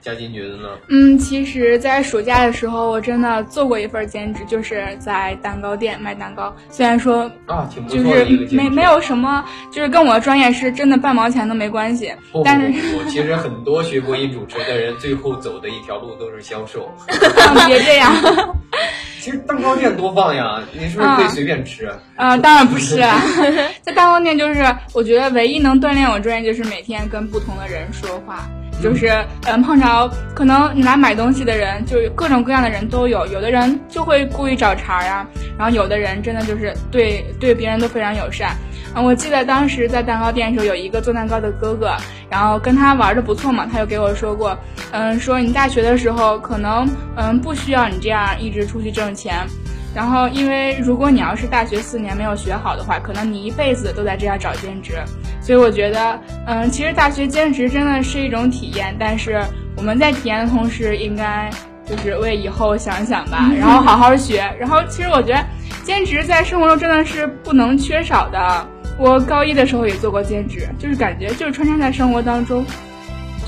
[0.04, 0.68] 嘉欣觉得呢？
[0.88, 6.54] 嗯，其实，在暑假的时候，我真的做过一份兼职，就是在蛋糕店卖蛋糕。
[6.68, 12.12] 虽然说啊，挺不就是错的没没有什么，就是跟我的专业是真的半毛钱都没关系
[12.44, 16.92] 但是不不，其实很多学播音主持的人，最后走的一条路都是销售。
[17.66, 18.12] 别这样。
[19.20, 21.90] 其实蛋糕店多棒呀，你是不是可以随便吃？
[22.16, 23.22] 啊，当然不是啊，
[23.80, 24.62] 在蛋糕店就是
[24.92, 28.46] 我觉得唯一能锻炼我专业就是每天跟不同的人说话。
[28.82, 29.08] 就是
[29.46, 35.26] 嗯，碰着可能你来买东西的人，就各种各样的人都有，有的人就会故意找茬呀，
[35.58, 38.54] 然后有的人真的就是对对别人都非常友善。
[38.94, 41.96] 嗯，我记得当时在蛋糕店的时候，有一个做蛋糕的哥哥，
[42.30, 44.56] 然后跟他玩的不错嘛，他就给我说过，
[44.92, 49.46] 嗯，说你大学的时候可能嗯不需要你这样一直出去挣钱。
[49.94, 54.94] 然后，因为如果你要是大学四年没有学好的话，可能你一辈子都在这样找兼职。
[55.40, 59.40] 所以我觉得，嗯，其实大学兼职真的是一种体验，但是
[59.76, 61.48] 我们在体验的同时，应该
[61.86, 64.42] 就是为以后想想吧，然后好好学。
[64.58, 65.44] 然后，其实我觉得
[65.84, 68.66] 兼职在生活中真的是不能缺少的。
[68.98, 72.64] 我高一的时候也做过兼职，就是感觉就是穿插在生活当中，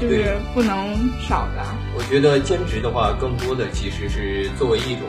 [0.00, 0.76] 就是不能
[1.20, 1.64] 少的。
[1.96, 5.02] 我觉得兼职的话，更多的其实是作为一种。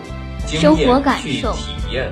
[0.48, 2.10] 生活感受，体验，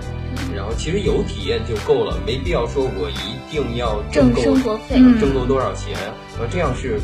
[0.54, 5.96] 然后其实有体验就够了，没必要说我一定要挣生活费，挣够多少钱，
[6.40, 7.00] 呃，这样是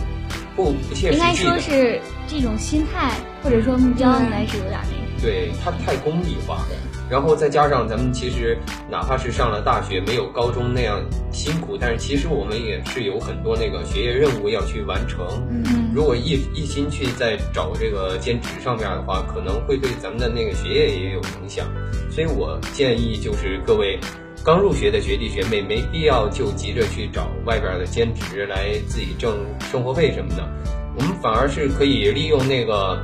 [0.55, 1.19] 不不切实际的。
[1.19, 5.21] 应该说是这种心态或者说目标，应该是有点那个。
[5.21, 6.65] 对，它太功利化。
[7.11, 8.57] 然后再加上咱们其实
[8.89, 10.97] 哪怕是上了大学，没有高中那样
[11.29, 15.27] 辛苦，但是其实我们也是有很多那个学业任务要去完成。
[15.49, 21.67] 嗯，如果一一心去在找这个兼职上面的话，可能会对咱们的那个学业也有影响。
[22.09, 23.99] 所以我建议就是各位
[24.41, 29.37] 刚入学的学弟学妹，没必要就急着去找外边的兼职来自己挣
[29.69, 30.47] 生活费什么的。
[30.95, 32.97] 我们反而是可以利用那个。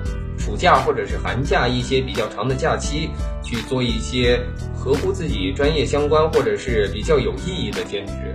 [0.48, 3.10] 暑假或者是寒假一些比较长的假期，
[3.44, 4.40] 去做一些
[4.74, 8.34] 合乎自己专业相关或者是比较有意义的兼职，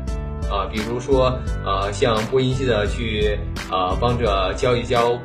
[0.50, 1.32] 啊，比如说
[1.64, 3.38] 呃像播音系的去
[3.70, 5.18] 啊帮着教一教，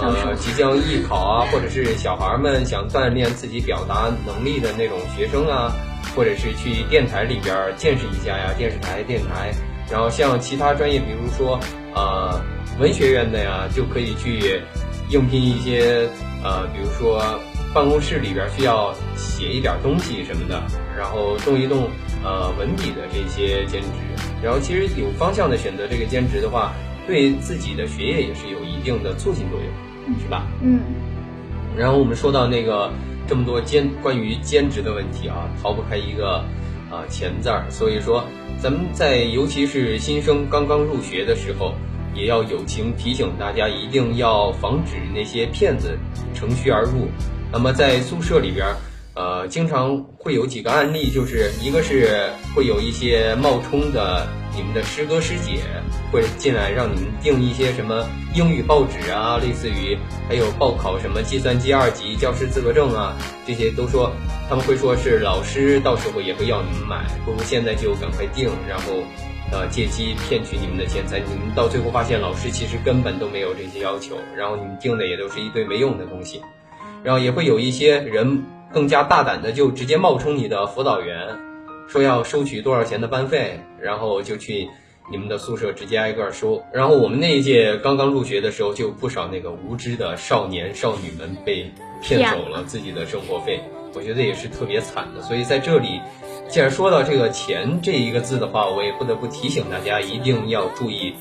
[0.00, 5.74] 呃即将艺考啊，或者是小孩们想锻炼自己表达能力的那种学生啊，
[6.14, 9.52] 或者是去电台里边见识一下呀，电视台、电台，
[9.90, 11.58] 然后像其他专业，比如说
[11.96, 12.40] 呃
[12.78, 14.62] 文学院的呀，就可以去。
[15.12, 16.08] 应聘一些
[16.42, 17.22] 呃，比如说
[17.74, 20.62] 办公室里边需要写一点东西什么的，
[20.96, 21.90] 然后动一动
[22.24, 23.88] 呃文笔的这些兼职，
[24.42, 26.72] 然后其实有方向的选择这个兼职的话，
[27.06, 30.46] 对自己的学业也是有一定的促进作用，是吧？
[30.62, 30.80] 嗯。
[31.76, 32.90] 然后我们说到那个
[33.28, 36.42] 这么多兼关于兼职的问题啊，逃不开一个
[36.90, 38.24] 啊钱字儿，所以说
[38.58, 41.74] 咱们在尤其是新生刚刚入学的时候。
[42.14, 45.98] 也要友情提醒大家，一定要防止那些骗子
[46.34, 47.08] 乘虚而入。
[47.52, 48.66] 那么在宿舍里边，
[49.14, 55.60] 呃，经常会有几个案例，就是一个是会有一些冒充的你们的师哥师姐，
[56.10, 59.98] 会进来让你们订一些什么英语报纸啊，类似于
[60.28, 64.10] 还有报考什么计算机二级教师资格证啊，这些都说
[64.48, 69.02] 他们会说是老师到时候也会要你们买，不如现在就赶快订，然后。
[69.52, 76.40] 呃，借机骗取你们的钱财，你们到最后发现老师其实根本都没有这些要求，然后你们订的也都是一堆没用的东西，
[77.04, 81.36] 然后也会有一些人更加大胆的就直接冒充你的辅导员，
[81.86, 84.70] 说要收取多少钱的班费，然后就去
[85.10, 91.70] 你们的宿舍直接挨个收，然后我们那一届刚刚入学的时候，就不少那个无知的少年少女们被
[92.02, 93.60] 骗走了自己的生活费，
[93.92, 96.00] 我觉得也是特别惨的，所以在这里。
[96.52, 101.14] 既然说到这个钱这一个字的话，我也不得不提醒大家一定要注意，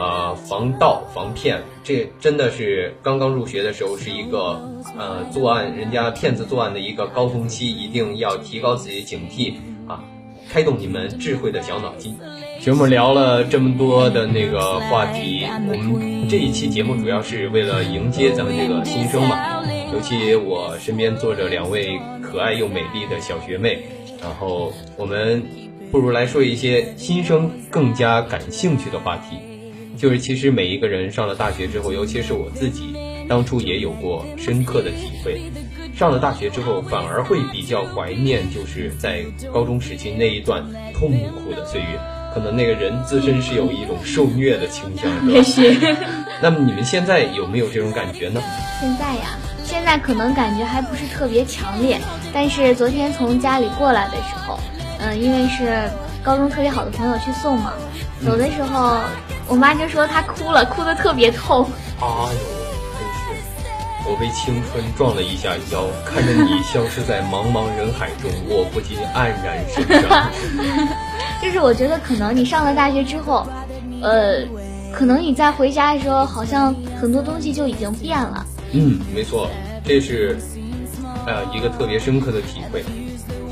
[0.00, 1.62] 呃，防盗防骗。
[1.84, 4.58] 这真的是刚刚入学的时候是一个
[4.96, 9.52] 呃作案人家骗子作案的一个高峰期，一定要提高自己警惕
[9.86, 10.02] 啊，
[10.50, 12.16] 开动你们智慧的小脑筋。
[12.58, 23.80] 节目聊了这么多的那个话题，我们这一期节目主要是为了迎接咱们这个新生嘛，尤其我身边坐着两位可爱又美丽的小学妹。
[24.20, 25.42] 然后我们
[25.90, 29.36] 不如来说一些新生更加感兴趣的话题，
[29.96, 32.94] 就是其实每一个人上了大学之后，尤其是我自己，
[33.28, 35.40] 当初也有过深刻的体会。
[35.94, 42.17] 上了大学之后，反而会比较怀念，就是在高中时期那一段痛苦的岁月。
[42.38, 45.76] 可能那个人自身是有一种受虐的倾向，也许。
[46.40, 48.40] 那么你们现在有没有这种感觉呢？
[48.80, 49.36] 现在呀。
[49.64, 52.00] 现在可能感觉还不是特别强烈，
[52.32, 54.58] 但是昨天从家里过来的时候，
[55.00, 55.90] 嗯，因为是
[56.22, 57.72] 高中特别好的朋友去送嘛，
[58.24, 58.98] 走的时候，
[59.48, 61.68] 我妈就说她哭了，哭得特别痛。
[64.10, 70.30] 我被青春撞了一下腰，看着你消失在茫茫人海中，我不禁黯然神伤。
[71.42, 73.46] 就是我觉得可能你上了大学之后，
[74.02, 74.42] 呃，
[74.92, 78.44] 可能你在回家的时候，好像很多东西就已经变了。
[78.72, 79.48] 嗯，没错，
[79.84, 80.38] 这是，
[81.26, 82.82] 呃一个特别深刻的体会，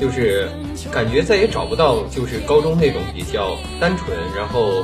[0.01, 0.49] 就是
[0.91, 4.83] 感觉再也找不到就是高中那种比较单纯，然后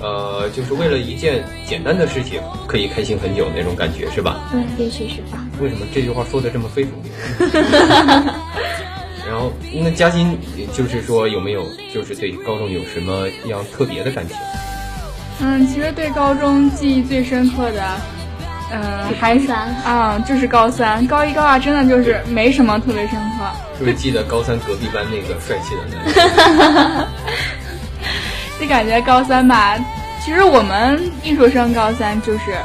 [0.00, 4.48] 呃就是为了一件简单的事情可以开心很久那种感觉，是吧？
[4.52, 5.44] 嗯，也许是吧。
[5.60, 6.90] 为什么这句话说的这么非主
[7.40, 7.50] 流？
[9.28, 10.38] 然后那嘉欣
[10.72, 14.36] 就是说有没有就是对高中有什么样特别的感情？
[15.40, 17.82] 嗯，其实对高中记忆最深刻的，
[18.72, 18.80] 嗯，
[19.20, 23.44] 还是三啊，就是高三、高一、高二，真的就是没什么特别深刻。
[23.76, 27.06] 是不是记得高三隔壁班那个帅气的男生？
[28.60, 29.76] 就感觉高三吧，
[30.24, 32.56] 其实我们艺术生高三就是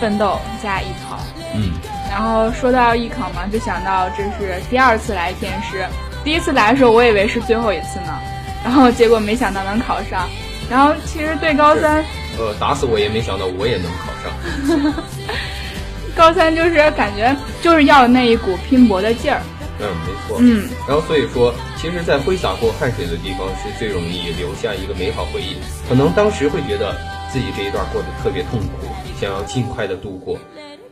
[0.00, 1.18] 奋斗加艺考。
[1.54, 1.72] 嗯，
[2.10, 5.86] 然后说到艺考嘛，就想到这是第二次来天师。
[6.24, 8.18] 第一次来的时候，我以为是最后一次呢，
[8.64, 10.28] 然后结果没想到能考上。
[10.70, 12.02] 然后其实对高三，
[12.38, 14.94] 呃，打死我也没想到我也能考上。
[16.16, 19.40] 高三就是感觉就是要那一股拼搏的劲儿。
[19.80, 20.36] 嗯，没错。
[20.40, 25.56] 嗯，然后所以说，其实，在挥洒过汗水的地方是最容易留下一个美好回忆。
[25.88, 26.96] 可能当时会觉得
[27.28, 28.86] 自己这一段过得特别痛苦，
[29.20, 30.38] 想要尽快的度过。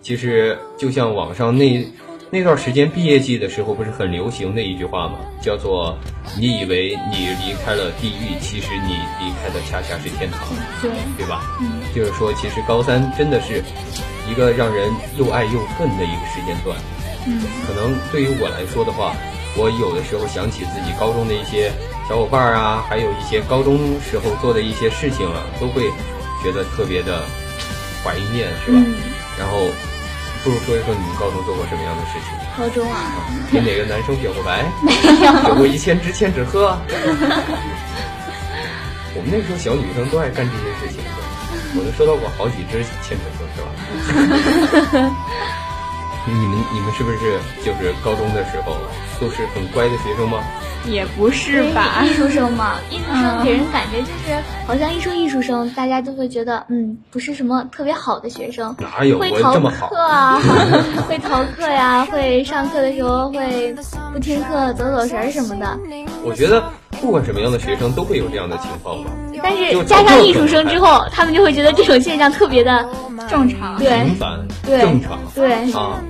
[0.03, 1.87] 其实就像网上那
[2.29, 5.21] 那段时间毕业季的时候，不是很流行的一句话吗？
[5.41, 5.97] 叫做
[6.37, 10.41] “你以为你离开了地狱，其实你离开的恰恰是天堂”，
[10.83, 11.57] 对，对吧？
[11.61, 13.63] 嗯，就是说，其实高三真的是
[14.29, 16.77] 一个让人又爱又恨的一个时间段。
[17.29, 19.15] 嗯，可能对于我来说的话，
[19.57, 21.71] 我有的时候想起自己高中的一些
[22.09, 25.83] 小伙伴啊，还有一些高中时候做的一些事情啊，都会
[26.43, 27.23] 觉得特别的
[28.05, 28.79] 怀念，是吧？
[28.85, 28.95] 嗯
[29.39, 29.57] 然后，
[30.45, 32.31] 不如说一说你们高中做过什么样的事情？
[32.59, 33.11] 高中啊，
[33.53, 34.65] 跟哪个男生表过白？
[34.85, 34.93] 没
[35.25, 35.49] 有。
[35.49, 36.77] 有过一千支千纸鹤？
[39.17, 41.03] 我们那时候小女生都爱干这些事情，
[41.75, 43.61] 我都收到过好几支千纸鹤，是
[45.01, 45.11] 吧？
[46.31, 48.77] 你们你们是不是就是高中的时候
[49.21, 50.39] 都是很乖的学生吗？
[50.87, 52.13] 也不是吧艺？
[52.15, 54.35] 术生嘛，艺术生嗯给人感觉就是
[54.67, 59.97] 好像一说艺术生，大家都会觉得嗯，不是什么特别好的学生，哪有会逃我这么好课？
[60.01, 60.41] 啊，
[61.07, 63.75] 会逃课呀，会上课的时候会
[64.13, 65.79] 不听课走走神什么的。
[66.25, 66.65] 我觉得
[67.01, 69.11] 不管什么样的学生都会有这样的情况吧，
[69.43, 72.87] 但是加上艺术生之后，他们就会觉得这种现象特别的
[73.29, 73.79] 正常。
[73.79, 75.19] 对平凡对正常。
[75.35, 76.03] 对，啊，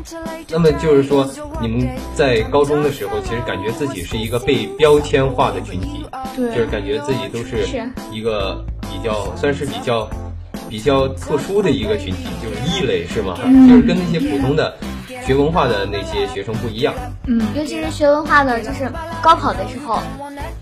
[0.48, 1.28] 那么就是说，
[1.60, 6.04] 你们在高中的时候，其实感觉自己是一个被标签化的群体，
[6.36, 10.08] 对就是感觉自己都是是一个比较算是比较
[10.68, 13.36] 比较特殊的一个群体，就是异类是吗？
[13.68, 14.76] 就是跟那些普通的
[15.26, 16.94] 学文化的那些学生不一样。
[17.26, 18.90] 嗯，尤其是学文化的，就是
[19.22, 20.00] 高考的时候，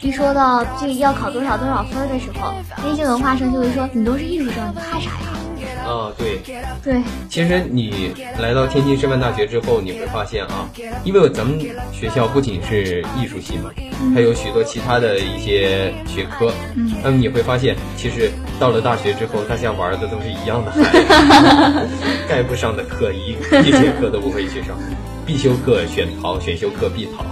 [0.01, 2.53] 一说到这个要考多少多少分的时候，
[2.85, 5.48] 那些文化生就会说你都是艺术生，你怕啥呀？
[5.85, 6.38] 啊，对，
[6.83, 10.69] 对，其实你来到天津师范大学之后，你会发现啊，
[11.05, 11.59] 因为咱们
[11.93, 13.71] 学校不仅是艺术系嘛，
[14.14, 16.53] 还有许多其他的一些学科。
[16.77, 21.87] 嗯，那么你会发现，其实到了大学之后，大家玩的都是一样的嗨，
[22.29, 23.37] 该不上的课一
[23.67, 24.77] 一节课都不会去上，
[25.25, 27.25] 必修课选逃，选修课必逃。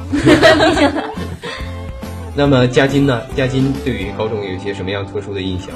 [2.37, 3.23] 那么嘉金呢？
[3.35, 5.71] 嘉金对于高中有一些什么样特殊的印象？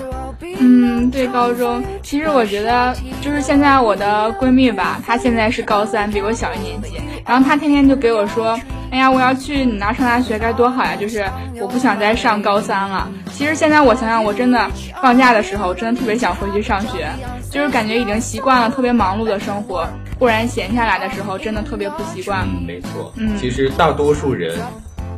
[0.58, 11.24] 嗯，对高中，其实我觉得就是现在我的闺蜜吧，她现在是高三，比我小一年级，然后她天天就给我说，哎呀，我要去你那上大学该多好呀，就是
[11.58, 13.08] 我不想再上高三了。
[13.32, 14.70] 其实现在我想想，我真的
[15.00, 17.08] 放假的时候，真的特别想回去上学，
[17.50, 19.86] 就是感觉已经习惯了特别忙碌的生活，
[20.18, 22.46] 忽然闲下来的时候，真的特别不习惯。
[22.46, 23.10] 嗯，没错。
[23.16, 24.58] 嗯其实大多数人，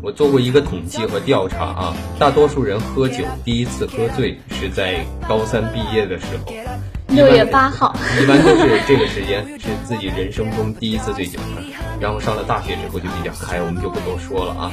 [0.02, 6.52] 我做过一个统计和调查啊，大多数人喝酒第一次喝醉是在高三毕业的时候，
[7.14, 11.38] 六月八号，一般都是这个时间是自己人生中第一次醉酒，
[12.00, 14.72] 然后上了大学之后就比较嗨，我们就不多说了啊。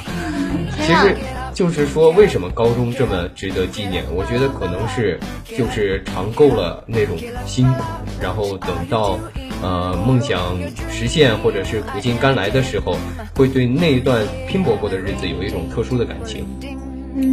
[0.82, 1.16] 其实
[1.54, 4.04] 就是说，为什么高中这么值得纪念？
[4.12, 7.16] 我觉得可能是就是尝够了那种
[7.46, 7.84] 辛苦，
[8.20, 9.20] 然后等到
[9.62, 10.58] 呃梦想
[10.90, 12.98] 实现或者是苦尽甘来的时候，
[13.36, 16.46] 会对那一段拼搏过的日子有一种特殊的感情。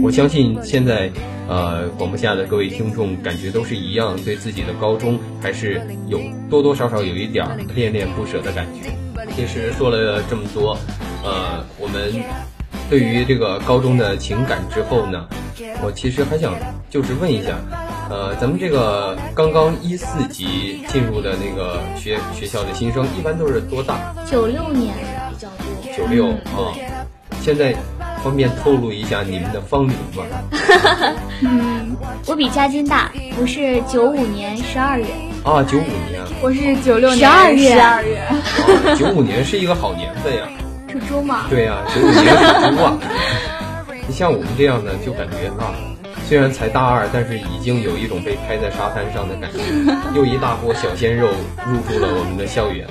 [0.03, 1.09] 我相信现在，
[1.49, 6.21] 呃，广播下的各位听众感觉都是一样，对自己的高中还是有
[6.51, 8.91] 多多少少有一点恋恋不舍的感觉。
[9.37, 10.77] 其实说了这么多，
[11.23, 12.13] 呃，我们
[12.91, 15.25] 对于这个高中的情感之后呢，
[15.85, 16.55] 我其实还想
[16.91, 17.57] 就是问一下，
[18.09, 24.15] 呃，咱们这个刚刚一四级进入的那个学学校的新生，一般都是多大？
[24.31, 24.95] 九六年
[25.31, 25.97] 比较多。
[25.97, 26.73] 九六啊。
[27.43, 27.73] 现在
[28.25, 30.25] 方便透露一下你们的芳龄吗？
[31.43, 31.97] 嗯，
[32.27, 35.07] 我比嘉金大，我是九五年十二月。
[35.45, 38.29] 啊，九五年，我是九六年12月十二月，
[38.97, 40.43] 九五年是一个好年份呀。
[40.89, 41.47] 是是猪吗？
[41.49, 42.99] 对呀、九五年是猪啊。
[44.09, 45.71] 你像我们这样的，就感觉啊，
[46.29, 49.59] 虽然才大二，但是已经有一种被拍在沙滩上的感觉。
[50.17, 51.29] 又一大波小鲜肉
[51.67, 52.85] 入驻了我们的校园，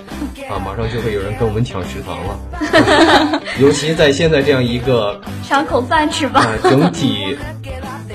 [0.50, 3.42] 啊，马上就会有人跟我们抢食堂了。
[3.60, 6.40] 尤其在现在这样一个赏口饭吃吧。
[6.40, 7.38] 啊，整体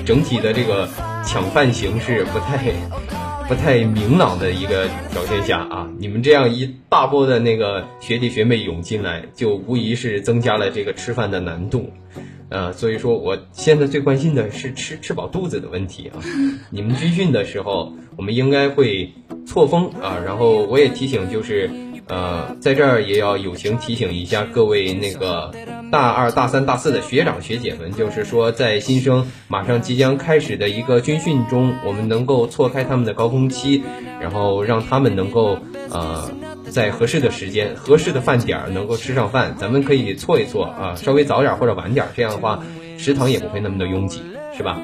[0.03, 0.89] 整体的这个
[1.23, 2.57] 抢饭形势不太
[3.47, 11.91] 不太明朗的一个条件下啊，你们这样一大波的那个学弟学妹涌进来，就无疑是增加了这个吃饭的难度。
[12.51, 16.21] 呃，所以说我现在最关心的是吃吃饱肚子的问题啊。
[16.69, 19.11] 你们军训的时候，我们应该会
[19.47, 21.71] 错峰啊，然后我也提醒就是。
[22.07, 25.53] 呃，在这儿也要友情提醒一下各位那个
[25.89, 33.81] 大二、大三、大四的学长学姐们，就是说在新生马上即将开始的一个军训中，我们能够错开他们的高峰期，
[34.19, 35.57] 然后让他们能够
[35.89, 36.29] 呃
[36.71, 42.63] 在合适的时间、合适的饭点儿能够吃上饭，咱们可以错一错啊，稍微早点或者晚点，这样的话
[42.97, 44.23] 食堂也不会那么的拥挤，
[44.57, 44.79] 是吧？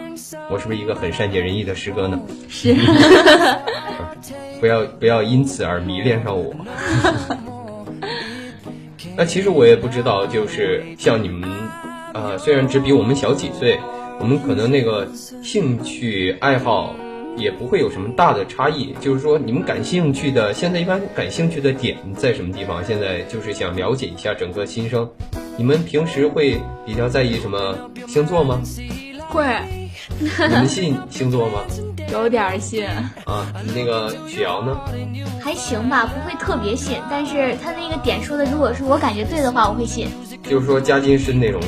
[0.51, 2.19] 我是不是一个很善解人意的师哥呢？
[2.47, 2.75] 是，
[4.59, 6.53] 不要不要因此而迷恋上我。
[9.15, 11.49] 那其实我也不知道，就是像你们，
[12.13, 13.79] 呃，虽然只比我们小几岁，
[14.19, 15.07] 我们可能那个
[15.43, 16.95] 兴趣爱好
[17.37, 18.93] 也不会有什么大的差异。
[18.99, 22.83] 就是说，你们感兴趣的，现在一般感兴趣的点在什么地方？
[22.83, 25.09] 现在就是想了解一下整个新生。
[25.57, 27.75] 你们平时会比较在意什么
[28.07, 28.61] 星座吗？
[29.29, 29.43] 会
[30.19, 31.63] 你们信星座吗？
[32.13, 32.87] 有点信。
[33.25, 34.79] 啊，那个雪瑶呢？
[35.41, 40.07] 还行吧，不会特别信，但是他那个点说的，如果是我感觉对的话，我会信。
[40.43, 41.59] 就是说嘉金是那种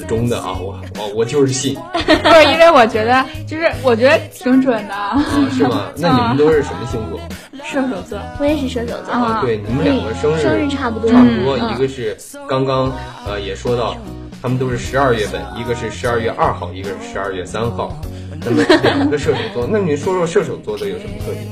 [0.00, 4.94] 死忠的啊，我我我就是信 不是因为我觉得，就是我觉得挺准的。
[4.94, 5.22] 啊，
[5.52, 5.88] 是吗？
[5.96, 7.20] 那你们都是什么星座？
[7.62, 12.16] 射手座，我也是射手座，啊，对，你们两个生日生日差不多，差不多，嗯一个是
[12.48, 12.90] 刚刚
[13.26, 13.94] 呃也说到，
[14.40, 17.94] 他们都是十二月份，一个是十二月二号，一个是十二月三号。
[18.42, 21.46] 那么 两个射手座，那你说说射手座的有什么特点？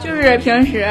[0.00, 0.86] 就是平时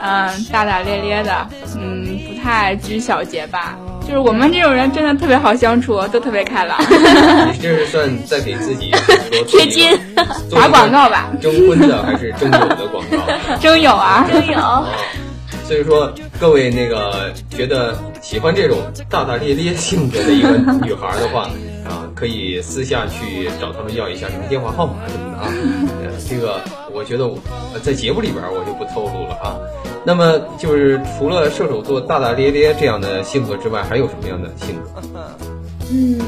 [0.00, 3.76] 嗯大大咧咧的，嗯不太拘小节吧。
[4.06, 6.78] 就是我们这种人真的特别好相处，都特别开朗。
[7.52, 8.90] 你这是算在给自己
[9.46, 9.92] 贴金
[10.50, 11.28] 打广告吧？
[11.40, 13.56] 征婚的还是征友的广告？
[13.60, 14.58] 征友啊，真有。
[14.58, 14.84] 啊，
[15.64, 18.78] 所以说各位那个觉得喜欢这种
[19.10, 20.50] 大大咧咧性格的一个
[20.82, 21.50] 女孩的话，
[21.88, 25.48] 啊，可以私下去找他们要一下什么电话号码什么的啊。
[26.02, 26.60] 呃，这个
[26.92, 27.38] 我觉得我
[27.74, 29.56] 呃在节目里边我就不透露了啊。
[30.04, 35.02] 那么就是除了射手座大大咧咧这样的性格之外，还有什么样的性格？
[35.90, 36.18] 嗯，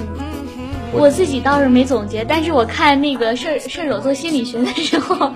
[0.93, 5.35] 我自己倒是没总结，但是我看那个射射手座心理学的时候，啊，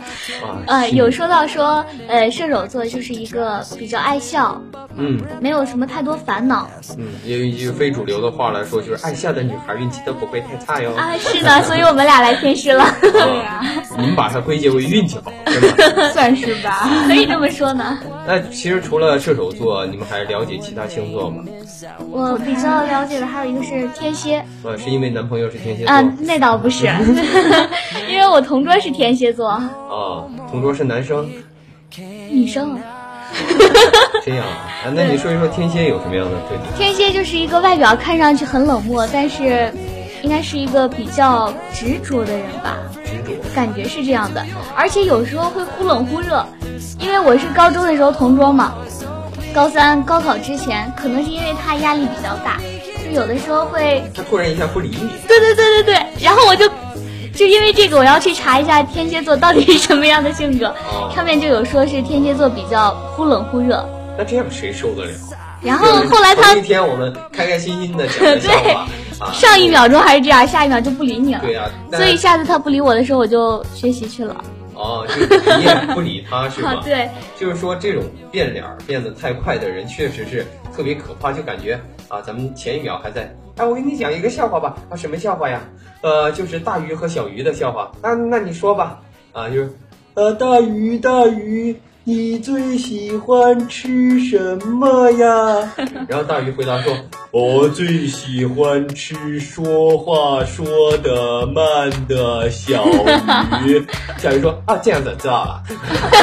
[0.66, 4.60] 呃，有说到说，呃，射手座就是一个比较爱笑，
[4.96, 10.94] 嗯没有什么太多烦恼嗯，用一句非主流的话来说，就是爱笑的女孩运气都不会太差哟。
[10.94, 11.12] 啊。
[11.18, 13.62] 是的，所以我们俩来天师了， 对呀、
[13.98, 16.08] 你们把它归结为运气好，是吧？
[16.12, 16.88] 算是吧。
[17.06, 17.98] 可以这么说呢。
[18.26, 21.44] 那其实除了射手座，你们还了解其他星座吗？
[22.10, 26.86] 我比较了解的还有一个是天蝎，呃，是因为男朋友是天蝎座啊，那倒不是，
[28.08, 29.68] 因为我同桌是天蝎座，啊，
[30.50, 31.28] 同桌是男生，
[32.30, 32.78] 女生。
[34.24, 34.70] 这样啊？
[34.84, 36.60] 啊那你说一说天蝎有什么样的特点？
[36.76, 39.72] 天蝎就是一个外表看上去很冷漠，但是
[40.22, 43.21] 应该是一个比较执着的人吧，执着。
[43.54, 44.44] 感觉是这样的。
[44.76, 46.44] 而且有时候会忽冷忽热，
[46.98, 48.74] 因为我是高中的时候同桌嘛，
[49.54, 52.58] 高三高考之前，可能是因为他压力比较大，
[53.04, 56.68] 就有的时候会，他突然一下不理你，对对对对对，然后我就。
[57.34, 60.66] 就因为这个，我要去查一下天蝎座到底是什么样的性格。
[60.68, 63.88] 哦上面就有说是天蝎座比较忽冷忽热，
[64.18, 65.10] 那这样谁受得了？
[65.62, 68.88] 然后后来他那天我们开开心心的讲个笑话啊，
[69.32, 71.40] 上一秒钟还是这样，下一秒就不理你了。
[71.40, 74.36] 对呀、那所以下次他不理我的时候，我就学习去了。
[74.74, 77.08] 哦，就是你也不理他是啊吧？， 对，
[77.38, 80.44] 就是说这种变脸变得太快的人，确实是
[80.74, 85.60] 特别可怕，就感觉啊，咱们前一秒还在，哎，我给你讲一个笑话吧，啊，什么笑话呀？
[86.00, 87.92] 呃，就是大鱼和小鱼的笑话。
[88.02, 88.98] 那那你说吧，
[89.32, 89.70] 啊，就是，
[90.14, 95.72] 呃，大鱼大鱼，你最喜欢吃什么呀？
[96.08, 96.92] 然后大鱼回答说，
[97.30, 102.84] 我最喜欢吃说话说得慢的小
[103.64, 103.80] 鱼。
[104.18, 105.62] 小鱼说啊，这样子知道了。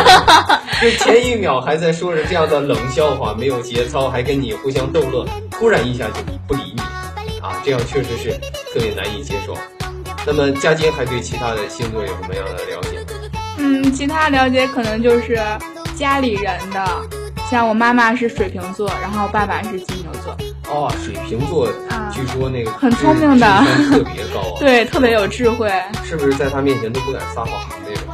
[0.81, 6.15] 就前一秒还在说着这样的冷笑话，没有节操，还跟你互相逗乐，突然一下就
[6.45, 6.81] 不理你，
[7.39, 8.31] 啊，这样确实是
[8.73, 9.55] 特别难以接受。
[10.27, 12.88] 那么嘉金还对其他的星座有什么样的了解？
[13.59, 15.39] 嗯，其他了解可能就是
[15.95, 16.85] 家里人的，
[17.49, 20.35] 像我妈妈是水瓶座，然后爸爸是金牛座，
[20.73, 23.47] 哦，水瓶座，啊据说那个很聪明的
[23.91, 25.71] 特别高啊， 对，特别有智慧。
[26.03, 28.05] 是不是在他面前都不敢撒谎的那种？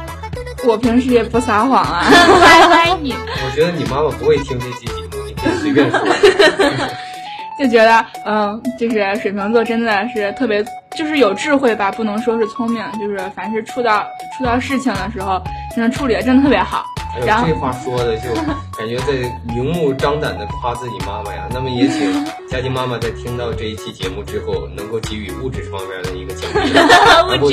[0.66, 2.04] 我平时也不撒谎啊。
[2.42, 3.12] 歪歪你。
[3.12, 6.00] 我觉得你妈妈不会听这期节目，你可以随便说。
[7.58, 10.62] 就觉得，嗯，就是水瓶座真的是特别，
[10.96, 15.40] 就是有智慧吧，不能说是聪明，就是凡是触到触到事情的时候，
[15.74, 16.84] 真的处理的真的特别好。
[17.14, 18.34] 哎呦，然后这话说的就
[18.78, 19.12] 感觉在
[19.44, 21.46] 明目张胆的夸自己妈妈呀。
[21.50, 26.72] 那么也请 佳琪妈妈在听到这一期节目之后，能够给予物质方面的一个奖励，
[27.30, 27.46] 而不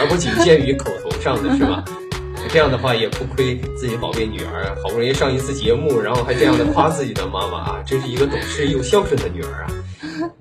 [0.00, 1.82] 而不仅限于口头上的是吧？
[2.52, 9.70] 这样的话也不亏自己宝贝女儿，好不容易上一次节目，然后还这样的夸自己的妈妈啊， 真是一个懂事又孝顺的女儿啊！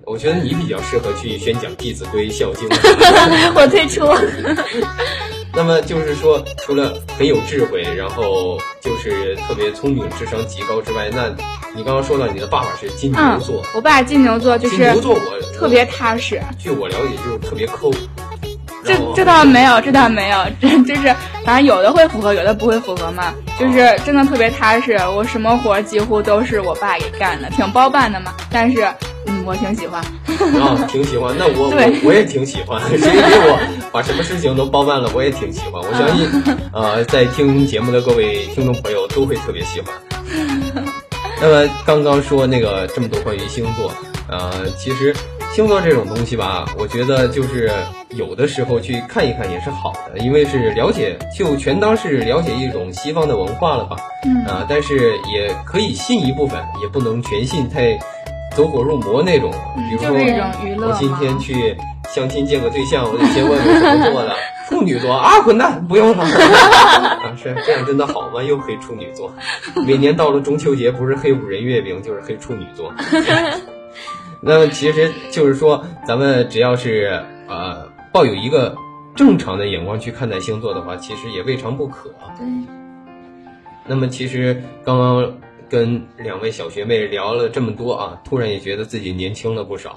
[0.05, 3.53] 我觉得你比较适合去宣讲《弟子规》《孝经》什么的。
[3.61, 4.03] 我退出。
[5.53, 11.27] 那么就是说，除了很有智慧，然后就是特别聪明、智商极高之外，那
[11.75, 16.41] 你刚刚说到你的爸爸是金牛嗯座，，我爸金牛座就是金牛座我特别踏实。
[16.57, 17.91] 据我了解就是特别抠。
[18.89, 21.15] 这这倒没有，这倒没有，这就是
[21.45, 23.31] 反正有的会符合，有的不会符合嘛。
[23.59, 28.33] 就是真的特别踏实，我什么活儿几乎都是我爸给干的，挺包办的嘛。
[28.49, 28.87] 但是，
[29.27, 30.01] 嗯，我挺喜欢。
[30.59, 31.35] 啊， 挺喜欢。
[31.37, 33.59] 那我我我也挺喜欢， 谁给我
[33.91, 35.73] 把什么事情都包办了，我也挺喜欢。
[35.73, 39.93] 我相信，呃，在听节目的各位听众朋友都会特别喜欢。
[41.41, 43.91] 那么刚刚说那个这么多关于星座，
[44.27, 45.15] 呃，其实
[45.53, 47.69] 星座这种东西吧，我觉得就是
[48.11, 53.97] 有的时候去看一看也是好的，因为是了解，就全当是了解一种西方的文化了吧。
[54.25, 57.97] 嗯啊、但是也可以信一部分，也不能全信，太
[58.55, 59.51] 走火入魔那种。
[59.89, 61.75] 比如说，我今天去
[62.07, 64.35] 相亲见个对象，我得先问问什么座的，
[64.69, 66.23] 处女座啊，混蛋，不用了。
[66.23, 68.41] 啊，是这样真的好吗？
[68.41, 69.33] 又黑处女座，
[69.85, 72.93] 每年到了中秋节，不是黑五仁月饼，就是黑处女座。
[74.41, 78.73] 那么其实就是说，咱们只要是呃抱有一个
[79.13, 82.09] 正常的眼光去看待星座的话，其实也未尝不可。
[82.37, 82.47] 对，
[83.85, 85.33] 那么其实刚刚
[85.69, 89.93] 跟两位小学妹聊了这么多啊，突然也觉得自己年轻了不少，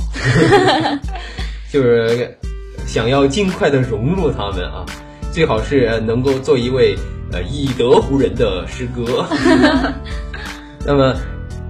[1.71, 2.37] 就是
[2.85, 4.85] 想要尽快的融入他们啊，
[5.31, 6.97] 最好是呃能够做一位
[7.31, 9.25] 呃以德服人的师哥。
[10.85, 11.15] 那么。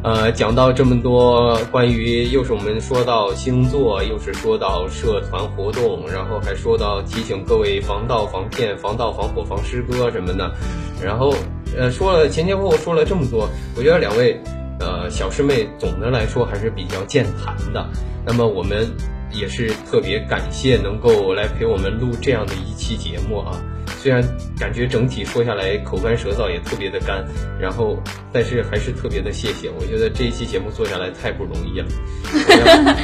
[0.03, 10.53] 呃，讲到这么多关于，又是我们说到星座，又是说到社团活动，然后还说到提醒各位防盗、防骗、防盗、防火、防师哥什么的，
[11.01, 11.33] 然后
[11.79, 14.41] 呃说了前前后后说了这么多，我觉得两位
[14.81, 17.87] 呃小师妹总的来说还是比较健谈的。
[18.27, 18.91] 那么我们
[19.33, 23.61] 也是特别感谢能够来陪我们录这样的一期节目啊。
[23.99, 24.23] 虽然
[24.59, 27.25] 感觉整体说下来口干舌燥也特别的干，
[27.61, 27.97] 然后
[28.33, 29.71] 但是还是特别的谢谢。
[29.71, 31.87] 我觉得这一期节目做下来太不容易了，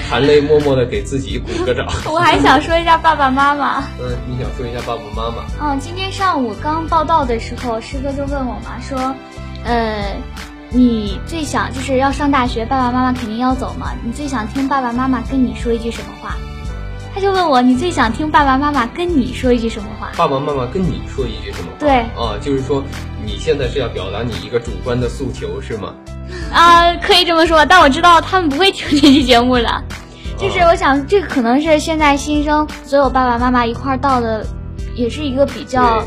[0.08, 1.86] 含泪默默的给自己鼓个掌。
[2.12, 3.80] 我还想说一下爸爸妈妈。
[4.00, 5.44] 嗯，你想说一下爸爸妈妈？
[5.60, 9.14] 嗯，今天上午刚报道的时候，师哥就问我嘛，说，
[9.64, 10.16] 呃，
[10.70, 16.36] 你最想就是要上大学，爸爸妈妈肯定要走嘛，你最想听爸爸妈妈跟你说一句什么话？
[17.14, 20.10] 他就问我，你最想听爸爸妈妈跟你说一句什么话？
[20.16, 21.78] 爸爸妈妈跟你说一句什么话？
[21.78, 22.84] 对啊，就是说
[23.24, 25.94] 你现在是要表达你一个主观的诉求是吗？
[26.52, 29.82] 啊，可以这么说，但我知道他们不会听这期节目了。
[30.36, 34.46] 就是我想，这个可能是现在新生所有爸爸妈妈一块儿到的，
[34.94, 36.04] 也是一个比较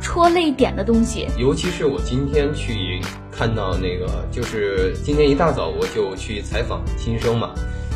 [0.00, 1.26] 戳泪点的东西。
[1.38, 3.00] 尤其是我今天去
[3.36, 7.50] 看到那个，就是今天一大早我就去采访新生嘛，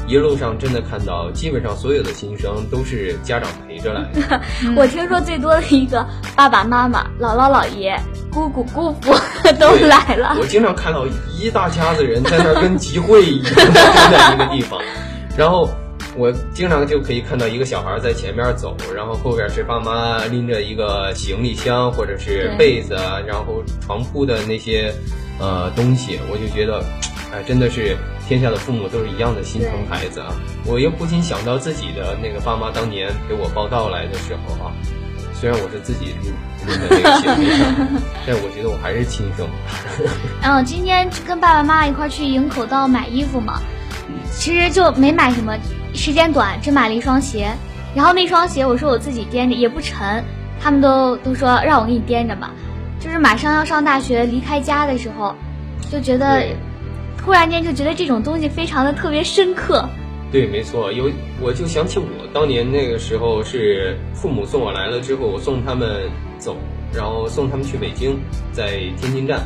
[0.07, 4.41] 一路上真的看到，基本上所有的新生都是家长陪着来的。
[4.77, 7.99] 我听说最多的一个爸爸妈妈、姥姥姥爷、
[8.33, 9.13] 姑姑姑父
[9.59, 10.37] 都来了。
[10.41, 11.07] 我经常看到
[11.39, 14.81] 一大家子人在那儿跟集会一样在一个地方，
[15.37, 15.69] 然后
[16.17, 24.93] 我经常就可以看到一个小孩在前面走，然后后边是爸妈拎着一个行李箱或者是被子啊，然后床铺的那些
[25.39, 26.85] 呃东西，我就觉得，
[27.33, 30.35] 哎，真的是天下的父母都是一样的心疼孩子啊！
[30.65, 34.73] 我又不禁想到自己的那个爸妈当年给我报道来的时候啊。
[35.41, 36.33] 虽然我是自己拎
[36.67, 37.73] 拎的那个行李箱，
[38.27, 39.47] 但我觉得我还是亲生。
[40.43, 43.61] 然后今天跟爸爸妈妈一块去营口道买衣服嘛，
[44.33, 45.57] 其实就没买什么，
[45.95, 47.53] 时间短，只买了一双鞋。
[47.95, 50.25] 然后那双鞋我说我自己掂着也不沉，
[50.61, 52.51] 他们都都说让我给你掂着吧。
[53.01, 55.35] 就是马上要上大学离开家的时候，
[55.91, 56.47] 就觉得
[57.17, 59.89] 突然间就觉得这种东西非常的特别深刻。
[60.31, 66.55] 对，没错，有我就想起我当年那个时候是父母送我来了之后，我送他们走，
[66.93, 68.19] 然后送他们去北京，
[68.53, 69.41] 在天津站，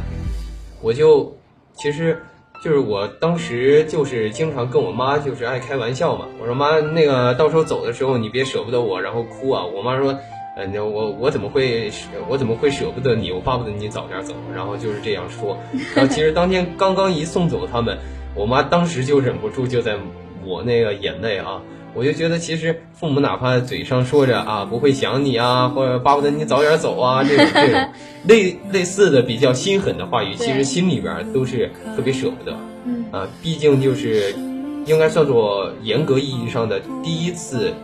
[0.80, 1.32] 我就
[1.74, 2.20] 其实
[2.64, 9.64] 就是我当时就是经常跟我妈就是爱开玩笑嘛，我说妈，那个到时候走的时候你别舍不得我，然后哭啊。
[9.64, 10.18] 我妈说，
[10.54, 11.90] 呃，那我我怎么会
[12.28, 13.30] 我怎么会舍不得你？
[13.32, 14.34] 我巴不得你早点走。
[14.54, 15.56] 然后就是这样说。
[15.96, 17.96] 然后其实当天刚刚一送走他们，
[18.34, 19.96] 我妈当时就忍不住就在
[20.44, 21.62] 抹那个眼泪啊。
[21.94, 27.88] 我就觉得其实父母哪怕嘴上说着啊不会想你啊，或者巴不得你早点走啊，这种这种
[28.24, 32.56] 类类似的比较心狠的话语，其实心里边都是特别舍不得。
[32.86, 34.34] 嗯啊，毕竟就是
[34.86, 37.74] 应该算作严格意义上的第一次，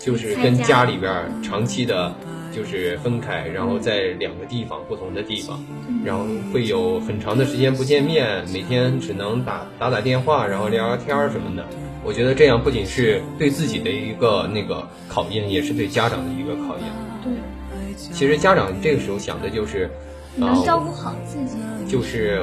[0.00, 2.12] 就是跟家里边长期的，
[2.50, 5.62] 就是分开，然后在两个地方不同的地方，
[6.04, 11.64] 然后会有很长的时间不见面，每天只能打打打电话，然后聊聊天儿什么的。
[12.02, 16.86] 我觉得这样不仅是对自己的一个那个考验，也是对家长的一个考验。
[17.22, 19.90] 对，其实家长这个时候想的就是，
[20.34, 21.58] 能照顾好自己。
[21.86, 22.42] 就是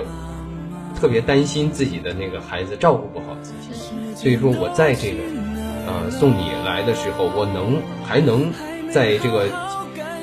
[0.95, 3.70] 特别担心自己的那个孩子照顾不好自己，
[4.16, 5.18] 所以说我在这个
[5.88, 8.52] 呃送你来的时候，我能还能
[8.92, 9.46] 在这个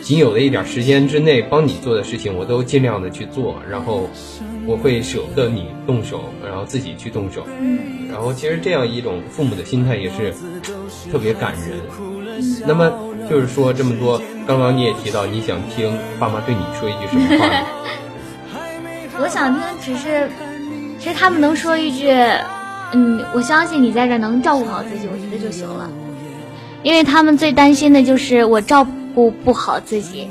[0.02, 4.08] 仅有的一点时间之内帮你做的事情，我都尽量的去做，然后
[4.66, 7.46] 我会舍不得你动手，然后自己去动手，
[8.10, 10.34] 然后其实这样一种父母的心态也是
[11.10, 11.80] 特别感人。
[12.66, 12.92] 那么
[13.30, 17.48] 就是说这么多，刚刚你也提到你想听爸妈对你说一句什么话？
[19.22, 20.28] 我想听只是，
[20.98, 22.12] 其实他们能说一句，
[22.94, 25.90] 嗯，我相信你在这能照顾好自己，我觉得就行了。
[26.84, 30.28] 因为他们最担心的就是我照顾不好自己，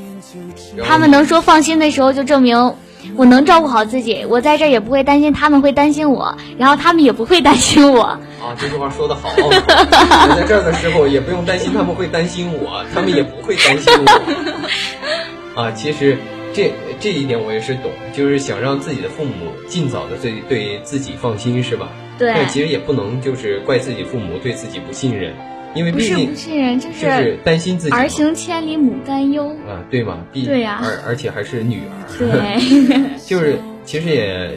[0.83, 2.73] 他们能说放心的时候，就证明
[3.17, 8.01] 我能照顾好自己，我在这儿也不会担心他们会担心我，然后他们也不会担心我。
[8.03, 8.19] 啊，
[8.57, 9.29] 这句话说的好。
[9.35, 15.59] 我在这儿的时候也不用担心他们会担心我，他们也不会担心我。
[15.61, 16.17] 啊，其实
[16.53, 19.31] 这这一点我也是懂，就是想让自己的父母
[19.67, 21.89] 尽早的对对自己放心，是吧？
[22.23, 25.33] 对但其实也不能就是怪自己父母对自己不信任，
[25.75, 29.49] 因为毕竟不信任，就就是担心自己嘛儿行千里母担忧。
[29.67, 30.19] 啊，对嘛？
[30.31, 32.17] 毕对呀而而且还是女儿。
[32.17, 34.51] 对， 就是其实也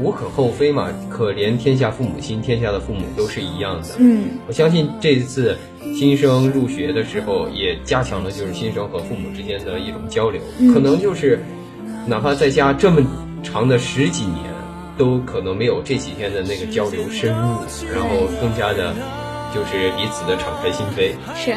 [0.00, 3.88] 无可厚非嘛，可怜天下父母心，天下的父母都是一样的。
[3.98, 5.56] 嗯，我相信这一次
[5.98, 11.38] 新生入学的时候，也加强了就是新生和父母之间的一种交流，嗯可能就是
[12.06, 13.02] 哪怕在家这么
[13.42, 14.38] 长的十几年，
[15.02, 17.56] 都可能没有这几天的那个交流深入，
[17.92, 18.94] 然后更加的，
[19.52, 21.10] 就是彼此的敞开心扉。
[21.34, 21.56] 是，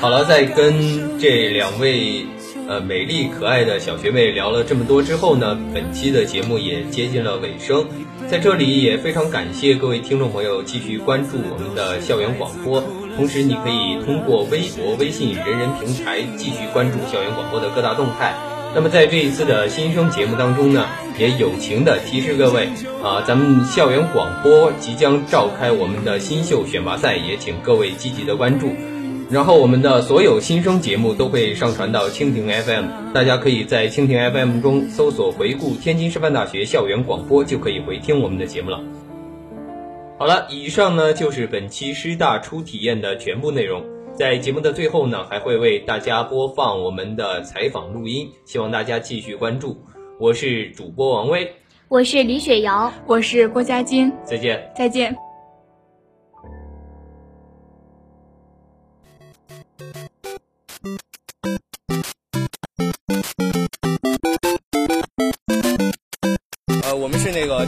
[0.00, 2.24] 好了，在跟这两位
[2.68, 7.84] 呃美丽可爱的小学妹聊了这么多之后呢，本期的节目也接近了尾声。
[8.28, 12.80] 在这里也非常感谢各位听众朋友继续关注我们的校园广播，
[13.16, 18.32] 同时你可以通过微博、微信、人人平台继续关注校园广播的各大动态。
[18.74, 20.86] 那么在这一次的新生节目当中呢，
[21.18, 22.68] 也友情的提示各位
[23.02, 28.72] 啊，咱们校园广播即将召开我们的新秀选拔赛，也请各位积极的关注。
[29.30, 38.80] 然后我们的所有新生节目都会上传到蜻蜓 FM，大家可以在蜻蜓 FM 中搜索“回顾天津师范大学校园广播”，就可以回听我们的节目了。
[40.18, 43.95] 好了，以上呢就是本期师大初体验的全部内容。
[44.16, 49.76] 在节目的最后呢，还会为大家播放我们的采访录音，希望大家继续关注。
[50.18, 51.52] 我是主播王威，
[51.88, 52.90] 我是李雪瑶。
[53.06, 54.72] 我是郭佳金，再见。
[54.74, 55.25] 再见。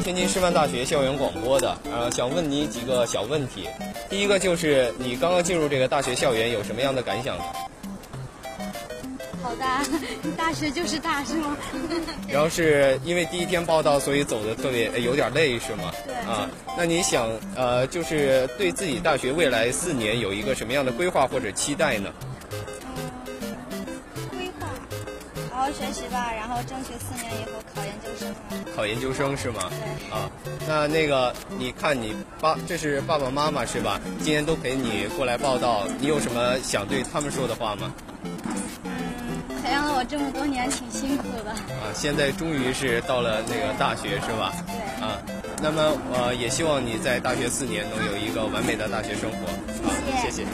[0.09, 3.68] 天津师范大学校园广播的，呃，想问你几个小问题。
[4.09, 7.44] 第一个就是你刚刚进入这个大学校园有什么样的感想呢？
[9.42, 9.84] 好大，
[10.34, 11.54] 大学就是大是吗？
[12.26, 15.92] 然后是因为第一天报道，所以走的特别呃有点累是吗？
[16.06, 22.09] 对啊，那你想呃，就是对自己大学未来四年有一个什么样的规划或者期待呢？
[25.59, 28.64] 好好学习吧，然后争取四年以后考研究生啊。
[28.76, 29.68] 考研究生是吗？
[29.68, 30.30] 对啊，
[30.68, 34.00] 那那个你看你爸，这是爸爸妈妈是吧？
[34.22, 37.92] 今天都陪你过来报道，你有什么想对他们说的话吗？
[38.84, 38.92] 嗯
[39.61, 41.50] 培养了我这么多年，挺辛苦的。
[41.50, 44.54] 啊，现在终于是到了那个大学是吧？
[44.64, 45.18] 对啊，
[45.61, 49.88] 那么呃，也希望你在大学四年能有一个完美的大学生活。
[49.88, 49.90] 啊，
[50.22, 50.44] 谢谢。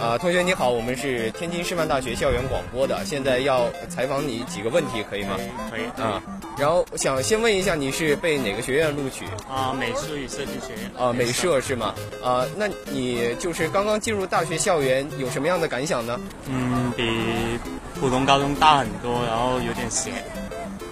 [0.00, 5.36] 啊，同学你好，我们是天津师范大学校园广播的，现在要采访你几个问题，可以吗？
[5.70, 6.22] 可以啊，
[6.58, 9.26] 然后想先问一下，你是被哪个学院录取？
[9.48, 11.94] 啊，美术与设计学院啊，美设是吗？
[12.24, 16.18] 啊，那你就是刚刚进入大学校园，有什么样的感想呢？
[16.48, 17.58] 嗯，比
[18.00, 20.14] 普通高中大很多，然后有点闲。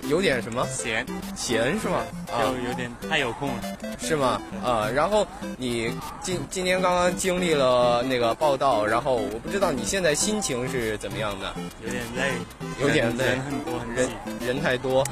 [0.08, 1.06] 有点什么闲，
[1.36, 2.02] 闲是吗？
[2.32, 3.62] 啊，就有点太有空了。
[4.00, 4.40] 是吗？
[4.64, 5.92] 啊，然后你
[6.22, 11.54] 今今天刚刚经历了那个报道，然后我不知道你现在心情是怎么样的？
[11.84, 12.32] 有点累，
[12.80, 14.08] 有点累，人很多，很人。
[14.40, 15.04] 人太多。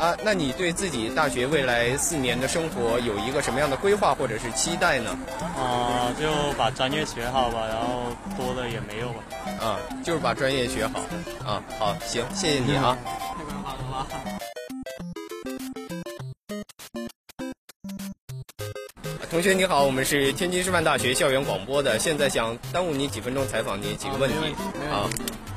[0.00, 5.16] 啊，那你对自己大学未来四年的生活有一个什么样的规划或者是期待呢？
[5.56, 8.04] 啊、就把专业学好吧，然后
[8.36, 9.22] 多了也没有吧。
[9.60, 11.00] 啊，就是把专业学好。
[11.46, 12.96] 啊，好，行，谢谢你啊。
[19.30, 24.36] 同学你好，我们是天津师范大学校园广播的，现在想耽误你几分钟采访你几个问题
[24.90, 25.08] 啊。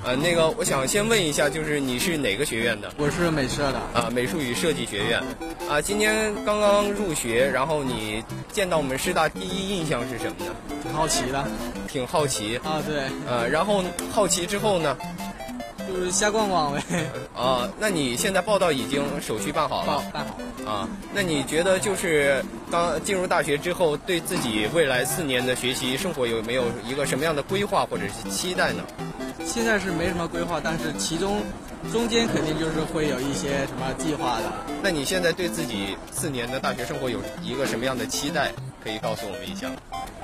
[0.03, 2.93] 呃，那个我想先问一下，就是你是哪个学院的？
[2.97, 5.19] 我是美社的，啊，美术与设计学院。
[5.67, 10.55] 啊，今年刚刚入学，然后你见到我们师大第一印象是什么呢？
[10.83, 11.43] 挺好奇的
[11.87, 12.57] 挺好奇。
[12.57, 14.95] 啊，对，呃，然后好奇之后呢？
[15.87, 16.81] 就是瞎逛逛呗，
[17.35, 20.71] 啊， 那你现在报到已经手续办好了办好。
[20.71, 20.87] 啊？
[21.13, 28.83] 那你觉得就是刚进入大学之后，对自己未来四年的学习生活有没有一个什么样的规划或者是期待呢？
[29.45, 31.41] 现在是没什么规划，但是其中
[31.91, 34.43] 中间肯定就是会有一些什么计划的。
[34.81, 38.51] 那你现在对自己四年的大学生活有一个什么样的期待？
[38.81, 39.69] 可以告诉我们一下，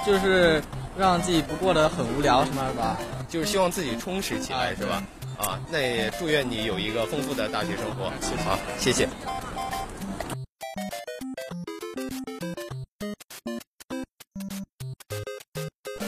[0.06, 0.62] 就是
[0.98, 2.98] 让自己不过得很无聊什么的吧。
[3.30, 5.04] 就是希望自己充实起来，啊是吧？
[5.40, 8.12] 啊，那也祝愿你有一个丰富的大学生活。
[8.44, 9.08] 好，谢谢。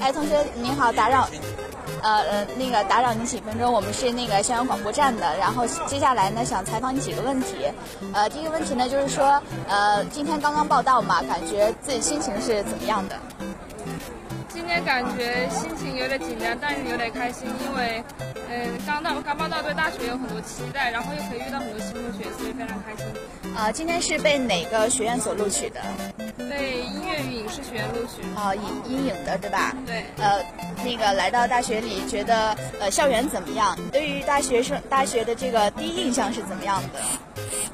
[0.02, 1.30] 哎，同学您好，打扰，
[2.02, 7.72] 呃呃，那个打扰您几分钟，我们是那个校园广播站的，然后接下来呢想采访你几个问题，
[8.12, 13.18] 呃，第一个问题呢就是说，呃，今天刚刚报道嘛，感觉自己心情是怎么样的？
[14.72, 18.02] 今天感觉心情有点紧张，但是有点开心，因为，
[18.50, 23.06] 嗯、刚到刚报到，对大学有很多期待，然后又可以遇到很多新同学，所以非常开心。
[23.54, 25.82] 啊、今天是被哪个学院所录取的？
[26.38, 28.22] 被音乐与影视学院录取。
[28.34, 29.76] 啊、影阴影的对吧？
[29.86, 30.42] 对，呃，
[30.86, 33.76] 那个来到大学里，觉得呃校园怎么样？
[33.78, 37.00] 你对于大学生大学的这个第一印象是怎么样的？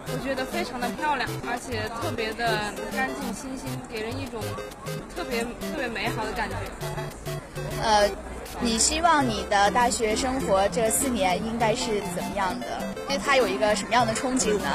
[0.09, 4.41] 我觉得非常的漂亮，而且特别的干净清新，给人一种
[5.15, 6.55] 特别特别美好的感觉。
[7.83, 8.09] 呃，
[8.61, 12.65] 你希望你的大学生活这四年应该是怎么样的？
[13.07, 14.69] 对它有一个什么样的憧憬呢？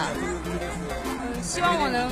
[1.04, 2.08] 嗯，希望我能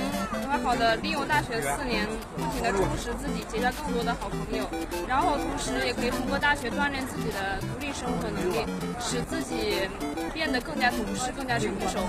[0.50, 2.04] 好好的利用大学四年，
[2.36, 4.68] 不停的充实自己，结交更多的好朋友，
[5.06, 8.66] 然后同时也可以通过大学锻炼自己的独立生活能力，
[8.98, 9.88] 使自己
[10.34, 12.00] 变得更加懂事、更加成熟。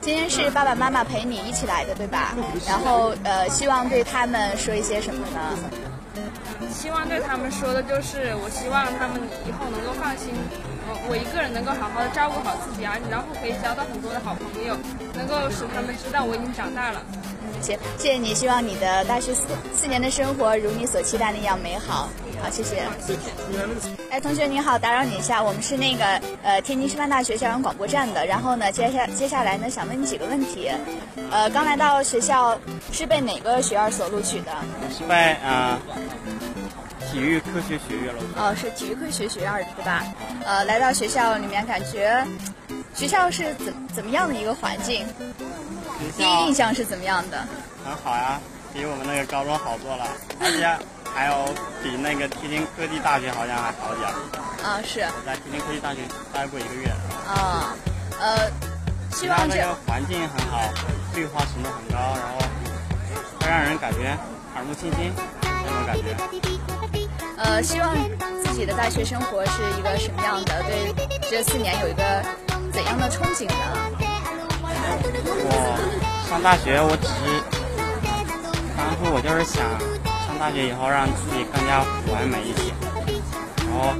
[0.00, 2.36] 今天是爸爸妈妈陪你一起来的，对吧？
[2.68, 5.58] 然后呃，希望对他们说一些什么呢？
[6.70, 10.75] 希望对他们说的就是，我希望他们以后能够放心，呃，
[11.08, 14.76] 我一个人能够好好的照顾好自己啊，然后可以交到很多的好朋友，
[15.14, 17.02] 能够使他们知道我已经长大了。
[17.62, 22.08] 行，谢谢你，希望你的大学四四年的生活如你所期待那样美好。
[22.42, 22.82] 好，谢谢。
[24.10, 30.70] 哎，同学你好，打扰你一下，我们是那个呃天津师范大学校园广播站的，然后呢，接下接下来呢，想问你几个问题。
[31.30, 32.58] 呃，刚来到学校
[32.92, 34.52] 是被哪个学院所录取的？
[34.96, 35.80] 是被啊、
[37.00, 38.22] 体育科学学院了。
[38.36, 40.04] 哦，是体育科学学院的，对吧？
[40.44, 42.26] 呃，来到学校里面，感觉
[42.94, 45.06] 学校是怎怎么样的一个环境？
[46.16, 47.46] 第一印象是怎么样的？
[47.84, 48.40] 很好呀，
[48.72, 50.06] 比我们那个高中好多了，
[50.40, 50.66] 而且
[51.14, 51.46] 还有
[51.82, 54.14] 比那个天津科技大学好像还好点儿。
[54.64, 56.00] 啊，是我在天津科技大学
[56.32, 56.88] 待过一个月，
[57.28, 57.76] 啊，
[58.20, 58.50] 呃，
[59.12, 60.60] 希望这个环境很好，
[61.14, 62.40] 绿化程度很高，然后
[63.40, 64.16] 会让人感觉
[64.56, 66.16] 耳目清新那种感觉。
[67.36, 67.94] 呃，希望
[68.44, 70.62] 自己的大学生活是一个什么样的？
[70.62, 70.94] 对
[71.30, 72.02] 这四年有一个
[72.72, 73.54] 怎样的憧憬呢？
[75.48, 75.50] 我
[76.28, 77.40] 上大学，我只是
[78.76, 79.62] 当初我就是想
[80.26, 82.72] 上大学以后让自己更加完美一些。
[83.68, 83.92] 然后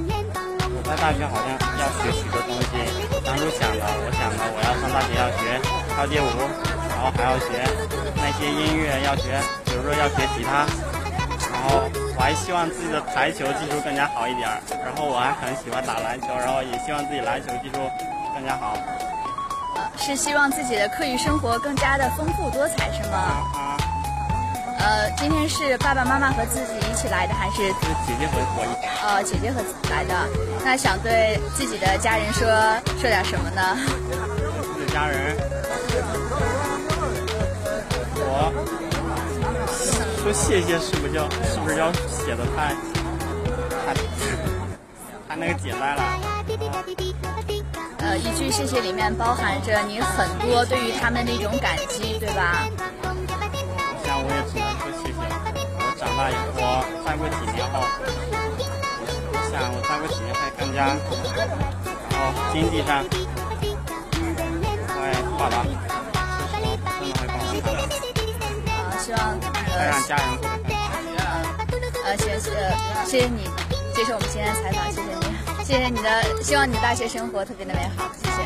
[0.73, 2.73] 我在大学好像要学许多东西，
[3.21, 5.61] 当初想的，我想的我要上大学要学
[5.93, 6.25] 跳街舞，
[6.89, 7.61] 然后还要学
[8.17, 10.65] 那些音乐，要学，比如说要学吉他，
[11.53, 11.85] 然后
[12.17, 14.57] 我还希望自己的台球技术更加好一点儿。
[14.83, 17.77] 然后我还很喜欢打篮球，然后也希望自己篮球技术
[18.33, 18.75] 更加好。
[19.95, 23.17] 是希望自己的课余生活更加的丰富多彩，是吗？
[23.53, 23.77] 啊，
[24.79, 28.87] 呃，今天是爸爸妈妈和自己一起来的，还是是姐姐和我一起。
[29.03, 30.13] 呃姐姐和来的？
[30.65, 32.47] 那想对自己的家人说
[32.99, 33.77] 说点什么呢？
[34.73, 35.37] 自己的家人，
[38.19, 38.86] 我
[40.27, 42.75] 说谢谢是不是要是不是要写的太
[43.85, 43.93] 太
[45.29, 46.03] 太那个简单了？
[47.99, 52.67] 呃，呃，一句谢谢里面包含着你很多对于他们的一种感激，对吧？
[54.03, 55.19] 像我也只能说谢谢。
[55.79, 57.79] 我长大以后，再过几年后，
[59.31, 60.91] 我想我再过几年会更加，
[62.11, 63.01] 然后经济上
[64.91, 65.07] 会
[65.39, 67.79] 发达，真的会帮助他们。
[68.67, 69.47] 啊，希望再
[69.85, 70.83] 让家人过得更好。
[72.05, 72.49] 呃，谢谢
[73.05, 73.43] 谢谢你
[73.93, 78.37] 接受我们今天的采访，谢谢你，谢谢你的，希望你的大学生活特别的美好，谢谢。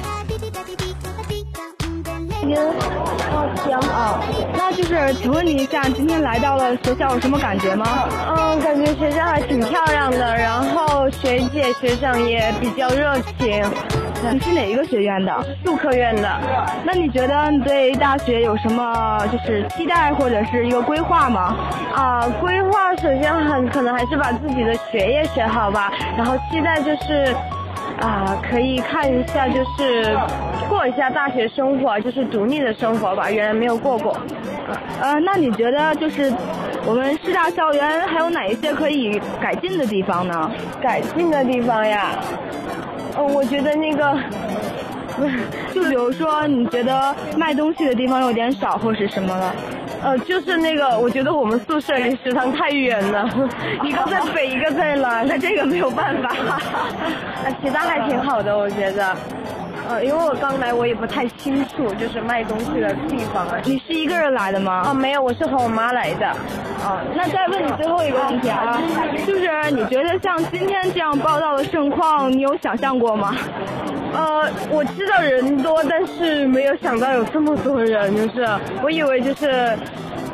[3.63, 4.19] 行啊，
[4.57, 8.09] 那就是请问你一下，今天来到了学校有什么感觉吗？
[8.27, 13.63] 嗯，感觉学校还挺漂亮的，然后学姐学长也比较热情。
[14.29, 15.45] 你是哪一个学院的？
[15.63, 16.29] 杜科院的。
[16.83, 21.55] 那你觉得你对大学有什么就是期待或者是一个规划吗？
[21.95, 27.35] 啊，规划首先很可能还是把自己的学业学好吧，然后期待就是。
[27.99, 30.17] 啊，可以看一下，就是
[30.67, 34.17] 过一下大学生活，就是独立的生活吧，原来没有过过。
[34.99, 36.33] 呃，那你觉得就是
[36.83, 40.49] 我们师大校园还有哪一些可以改进的地方呢？
[40.81, 42.13] 改进的地方呀，
[43.17, 44.17] 嗯，我觉得那个，
[45.73, 49.53] 就比如说你觉得卖东西的地方有点少，或是什么了？
[50.03, 53.29] 呃，就是那个，我觉得我们宿舍离食堂太远了，
[53.83, 56.31] 一个在北，一个在南，那这个没有办法。
[57.43, 59.15] 那，其他还挺好的，我觉得。
[59.91, 63.57] 呃，因为我刚来，我也不太清楚，就是卖东西的地方啊。
[63.65, 64.85] 你是一个人来的吗？
[64.87, 66.29] 哦，没有，我是和我妈来的。
[66.81, 68.79] 哦，那再问你最后一个问题啊，
[69.27, 73.35] 就是你觉得像今天这样报道的盛况，你有想象过吗？
[74.13, 78.47] 呃，我知道人多，但是没有想到有这么多人，就是
[78.81, 79.77] 我以为就是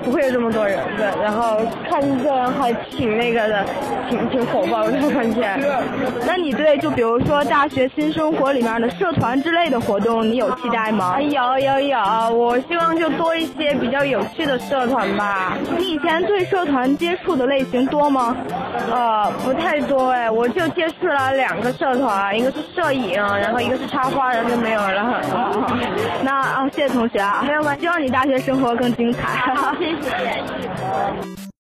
[0.04, 1.58] 不会有这么多人的，然后
[1.90, 3.66] 看着还挺那个的，
[4.10, 5.56] 挺挺火爆的感觉。
[6.26, 11.22] 那你对就比如说大学新生活里面的社团之类的活动，你有期待吗？
[11.22, 11.98] 有有有，
[12.36, 15.54] 我希望就多一些比较有趣的社团吧。
[15.78, 18.36] 你以前对社团接触的类型多吗？
[18.92, 25.22] 呃，不太多哎，我就接触了两个社团，一个是摄影，然后一个是插花，然后就没有了。
[25.32, 25.66] 哦、
[26.22, 29.50] 那啊，谢谢同学啊，没有关系，希望你大学生活更精彩。
[29.80, 31.57] 谢谢。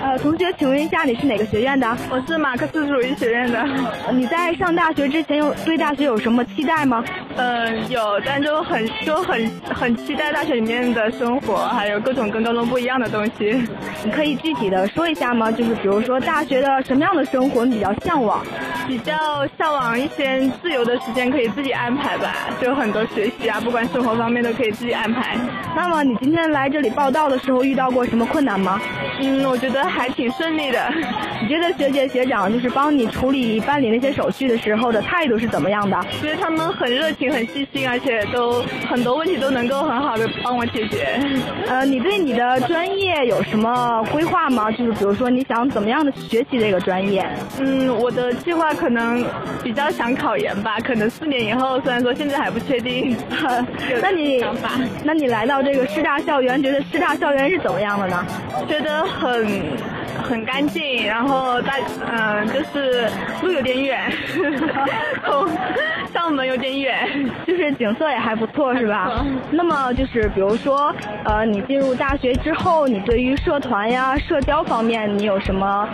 [0.00, 1.96] 呃，同学，请问一下，你是哪个学院的？
[2.08, 3.66] 我是马克思主义学院的。
[4.12, 7.04] 你在上大学之前有对大学有什么期待吗？
[7.38, 13.62] 嗯，有，但就很就很很期待大学里面的生活，还有各种跟高中不一样的东西。
[14.04, 15.50] 你可以具体的说一下吗？
[15.50, 18.44] 就是比如说大学的什么样的生活你比较向往？
[18.88, 19.14] 比较
[19.58, 25.36] 向往一些自由的时间可以自己安排吧，就很多学习啊，不管生活方面都可以自己安排。
[25.76, 28.80] 那么你今天来这里报道的时候遇到过什么困难吗？
[29.20, 30.92] 嗯，我觉得还挺顺利的。
[31.42, 35.96] 你觉得学姐学长就是帮你处理办理那些手续的时候的态度是怎么样的？
[36.20, 41.20] 觉得他们很热情、很细心，而且都很多问题都能够很好的帮我解决。
[41.66, 44.70] 呃，你对你的专业有什么规划吗？
[44.70, 47.26] 就是比如说你想怎么样的学习这个专业？
[47.60, 49.24] 嗯，我的计划可能
[49.62, 53.16] 比较想考研吧，可能四年以后，虽然说现在还不确定。
[54.02, 54.44] 那你
[55.04, 58.24] 那你来到这个师大校园，觉得师大校园是怎么样的呢？
[58.68, 59.62] 觉得很
[60.22, 61.74] 很干净，然后大
[62.10, 63.08] 嗯、就是
[63.42, 64.12] 路有点远，
[65.24, 65.48] 从
[66.12, 69.24] 校门有点远， 就是景色也还不错，是吧？
[69.50, 70.94] 那么就是比如说，
[71.24, 75.88] 呃，你进入大学之后，你对于社团呀、社交方面，你有什么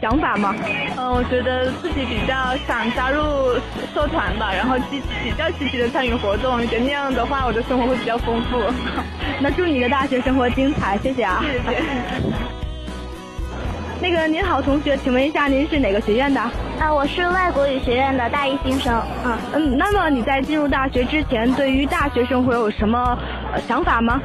[0.00, 0.54] 想法吗？
[0.96, 2.34] 嗯，我觉得自己比较
[2.66, 3.54] 想加入
[3.94, 8.58] 社团吧，然后积比较积极的参与活动，觉得那样的话，我的生活会比较丰富。
[9.40, 11.42] 那祝你的大学生活精彩，谢谢啊！
[11.42, 12.67] 谢谢。
[14.00, 16.40] 那个您好，同学，请问一下您是哪个学院的？
[16.78, 18.94] 啊，我是外国语学院的大一新生。
[18.94, 23.18] 啊，嗯，那么你在进入大学之前，对于大学生活有什么、
[23.52, 24.20] 呃、想法吗？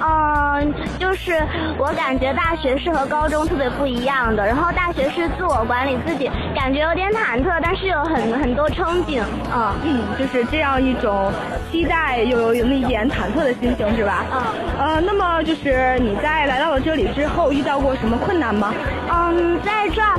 [0.00, 1.42] 嗯，就是
[1.78, 9.22] 我感觉大学是和高中特别不一样的，然后大学是自我管理自己，感觉有点忐忑，但是有很很多憧憬。
[9.54, 11.32] 嗯嗯，就是这样一种
[11.70, 14.24] 期待又有有那一点忐忑的心情，是吧？
[14.32, 14.42] 嗯。
[14.78, 18.72] 呃，那么就是你在来到了这里之后，遇到过什么困难吗？
[19.10, 20.18] 嗯，在这儿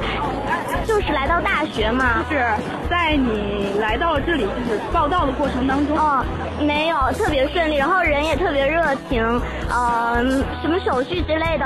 [0.86, 2.46] 就是来到大学嘛，就是
[2.90, 9.42] 在你来到这里就是报道的过程当中，嗯，没有特别顺利，然后人也特别热情，
[9.72, 11.66] 嗯，什么手续之类的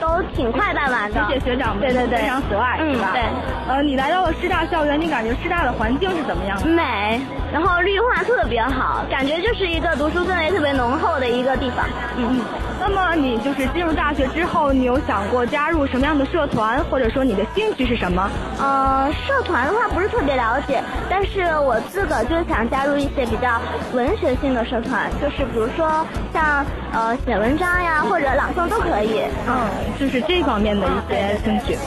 [0.00, 1.24] 都挺快办完的。
[1.28, 3.10] 谢谢学长们对对对非常和蔼，嗯是吧？
[3.12, 3.22] 对。
[3.68, 6.66] 呃，你来到了师大校园，你感觉师大的环境是怎么样的？
[6.66, 7.20] 美，
[7.52, 11.86] 然后绿化特别好，感觉就是一个读书氛围特别浓厚的一个地方。
[12.16, 12.40] 嗯嗯。
[12.86, 18.30] 那么你就是进入大学之后，你有想过加入什么样的社团，或者说你的兴趣是什么？
[18.60, 23.58] 呃，社团的话不是特别了解，但是我自个儿就想加入一些比较
[23.94, 26.62] 文学性的社团，就是比如说像
[26.92, 29.22] 呃写文章呀或者朗诵都可以。
[29.48, 29.66] 嗯，
[29.98, 31.78] 就是这方面的一些兴趣。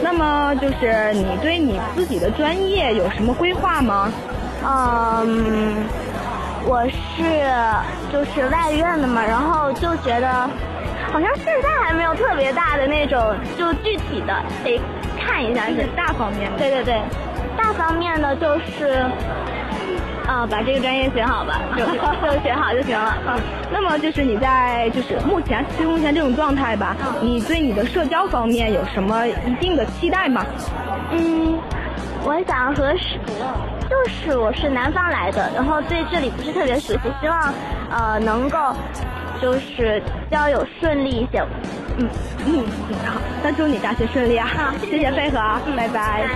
[0.00, 4.10] 那么就是你对你自己的专业有什么规划吗？
[4.68, 5.84] 嗯，
[6.68, 7.22] 我是
[8.12, 10.28] 就是外院的嘛，然后就觉得
[11.12, 14.80] 好像现在还没有特别大的那种，就具体的得
[15.16, 15.66] 看一下。
[15.66, 16.58] 是大方面的。
[16.58, 17.00] 对对对，
[17.56, 19.06] 大方面的就是，
[20.26, 23.16] 啊、把这个专业学好吧，就就学好就行了。
[23.30, 23.38] 嗯，
[23.70, 30.44] 那么就是你在就是目前就目前这种状态吧，你对你的社交方面有什么一定的期待吗？
[31.12, 31.56] 嗯，
[32.26, 33.16] 我想和是，
[33.88, 37.54] 就是我是南方来的，然后对这里不是特别熟悉，希望
[37.88, 38.58] 呃能够
[39.40, 41.40] 就是交友顺利一些。
[41.96, 42.08] 嗯
[42.44, 42.64] 嗯，
[43.06, 44.50] 好，那祝你大学顺利啊！
[44.52, 46.28] 好谢谢配合啊，拜拜。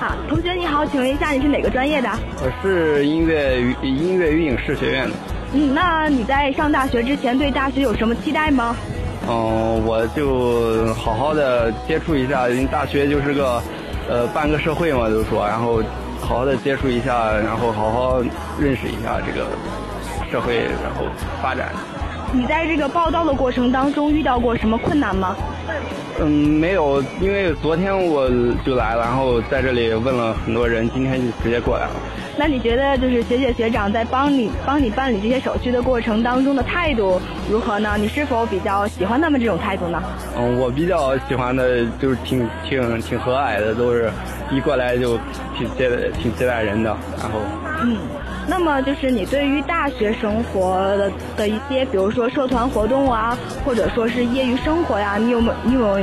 [0.00, 2.10] 好，同学你好，请问一下你是哪个专业的？
[2.42, 5.14] 我是音乐与音乐与影视学院的。
[5.54, 8.76] 嗯，那你在上大学之前对大学有什么期待吗？
[9.28, 13.62] 嗯，我就好好的接触一下，因为大学就是个
[14.08, 15.82] 呃半个社会嘛，都说，然后
[16.20, 18.20] 好好的接触一下，然后好好
[18.58, 19.46] 认识一下这个
[20.30, 21.04] 社会，然后
[21.42, 21.72] 发展。
[22.30, 25.34] 你在这个报道的过程当中遇到过什么困难吗？
[26.20, 28.28] 嗯，没有，因为昨天我
[28.66, 31.90] 就来了，然后在这里问了很多人，今天就直接过来了。
[32.38, 37.20] 那你觉得就是学姐学长在帮你帮你办理这些手续的过程当中的态度
[37.50, 37.96] 如何呢？
[37.98, 40.00] 你是否比较喜欢他们这种态度呢？
[40.38, 44.08] 嗯，我比较喜欢的就是挺挺挺和蔼的，都是
[44.52, 45.18] 一过来就
[45.56, 45.90] 挺接
[46.22, 47.40] 挺接待人的，然后
[47.82, 47.96] 嗯，
[48.46, 55.98] 那么就是你对于大学生活的的一些，比如说社团活动啊，或者说是业余生活呀、你有没你有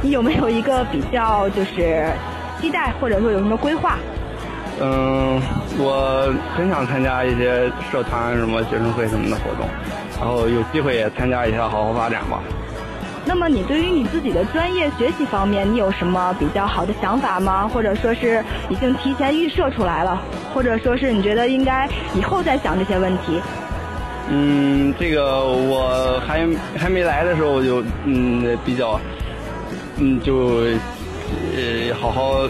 [0.00, 2.08] 你有没有一个比较就是
[2.60, 3.98] 期待，或者说有什么规划？
[4.80, 5.40] 嗯，
[5.78, 9.66] 我很想参加一些社团、什么学生会什么的活动，
[10.20, 12.42] 然后有机会也参加一下，好好发展吧。
[13.24, 17.66] 那么你对于你自己的专业学习方面，你有什么比较好的想法吗？
[17.66, 20.22] 或者说是已经提前预设出来了，
[20.54, 23.40] 或者说是你觉得应该以后再想这些问题？
[24.28, 26.46] 嗯，这个我还
[26.76, 29.00] 还没来的时候我就嗯比较
[29.98, 30.64] 嗯就
[31.56, 32.48] 呃好好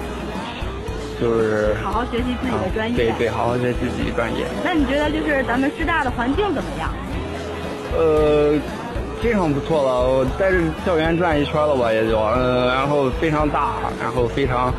[1.21, 2.97] 就是好好学习自己的专业。
[2.97, 4.45] 对对，好好学习自己专业。
[4.65, 6.91] 那你觉得就是咱们师大的环境怎么样？
[7.97, 8.59] 呃，
[9.23, 10.09] 非常不错了。
[10.09, 14.73] 我在这校园转一圈了吧，也就，呃，然后非常大，然后非常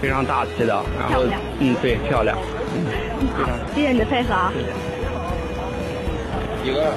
[0.00, 1.24] 非常大气的，然后
[1.58, 2.38] 嗯，对，漂亮，
[2.74, 2.86] 嗯，
[3.36, 4.52] 非常谢谢你的配合啊。
[6.64, 6.92] 一个。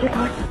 [0.00, 0.41] 别着急。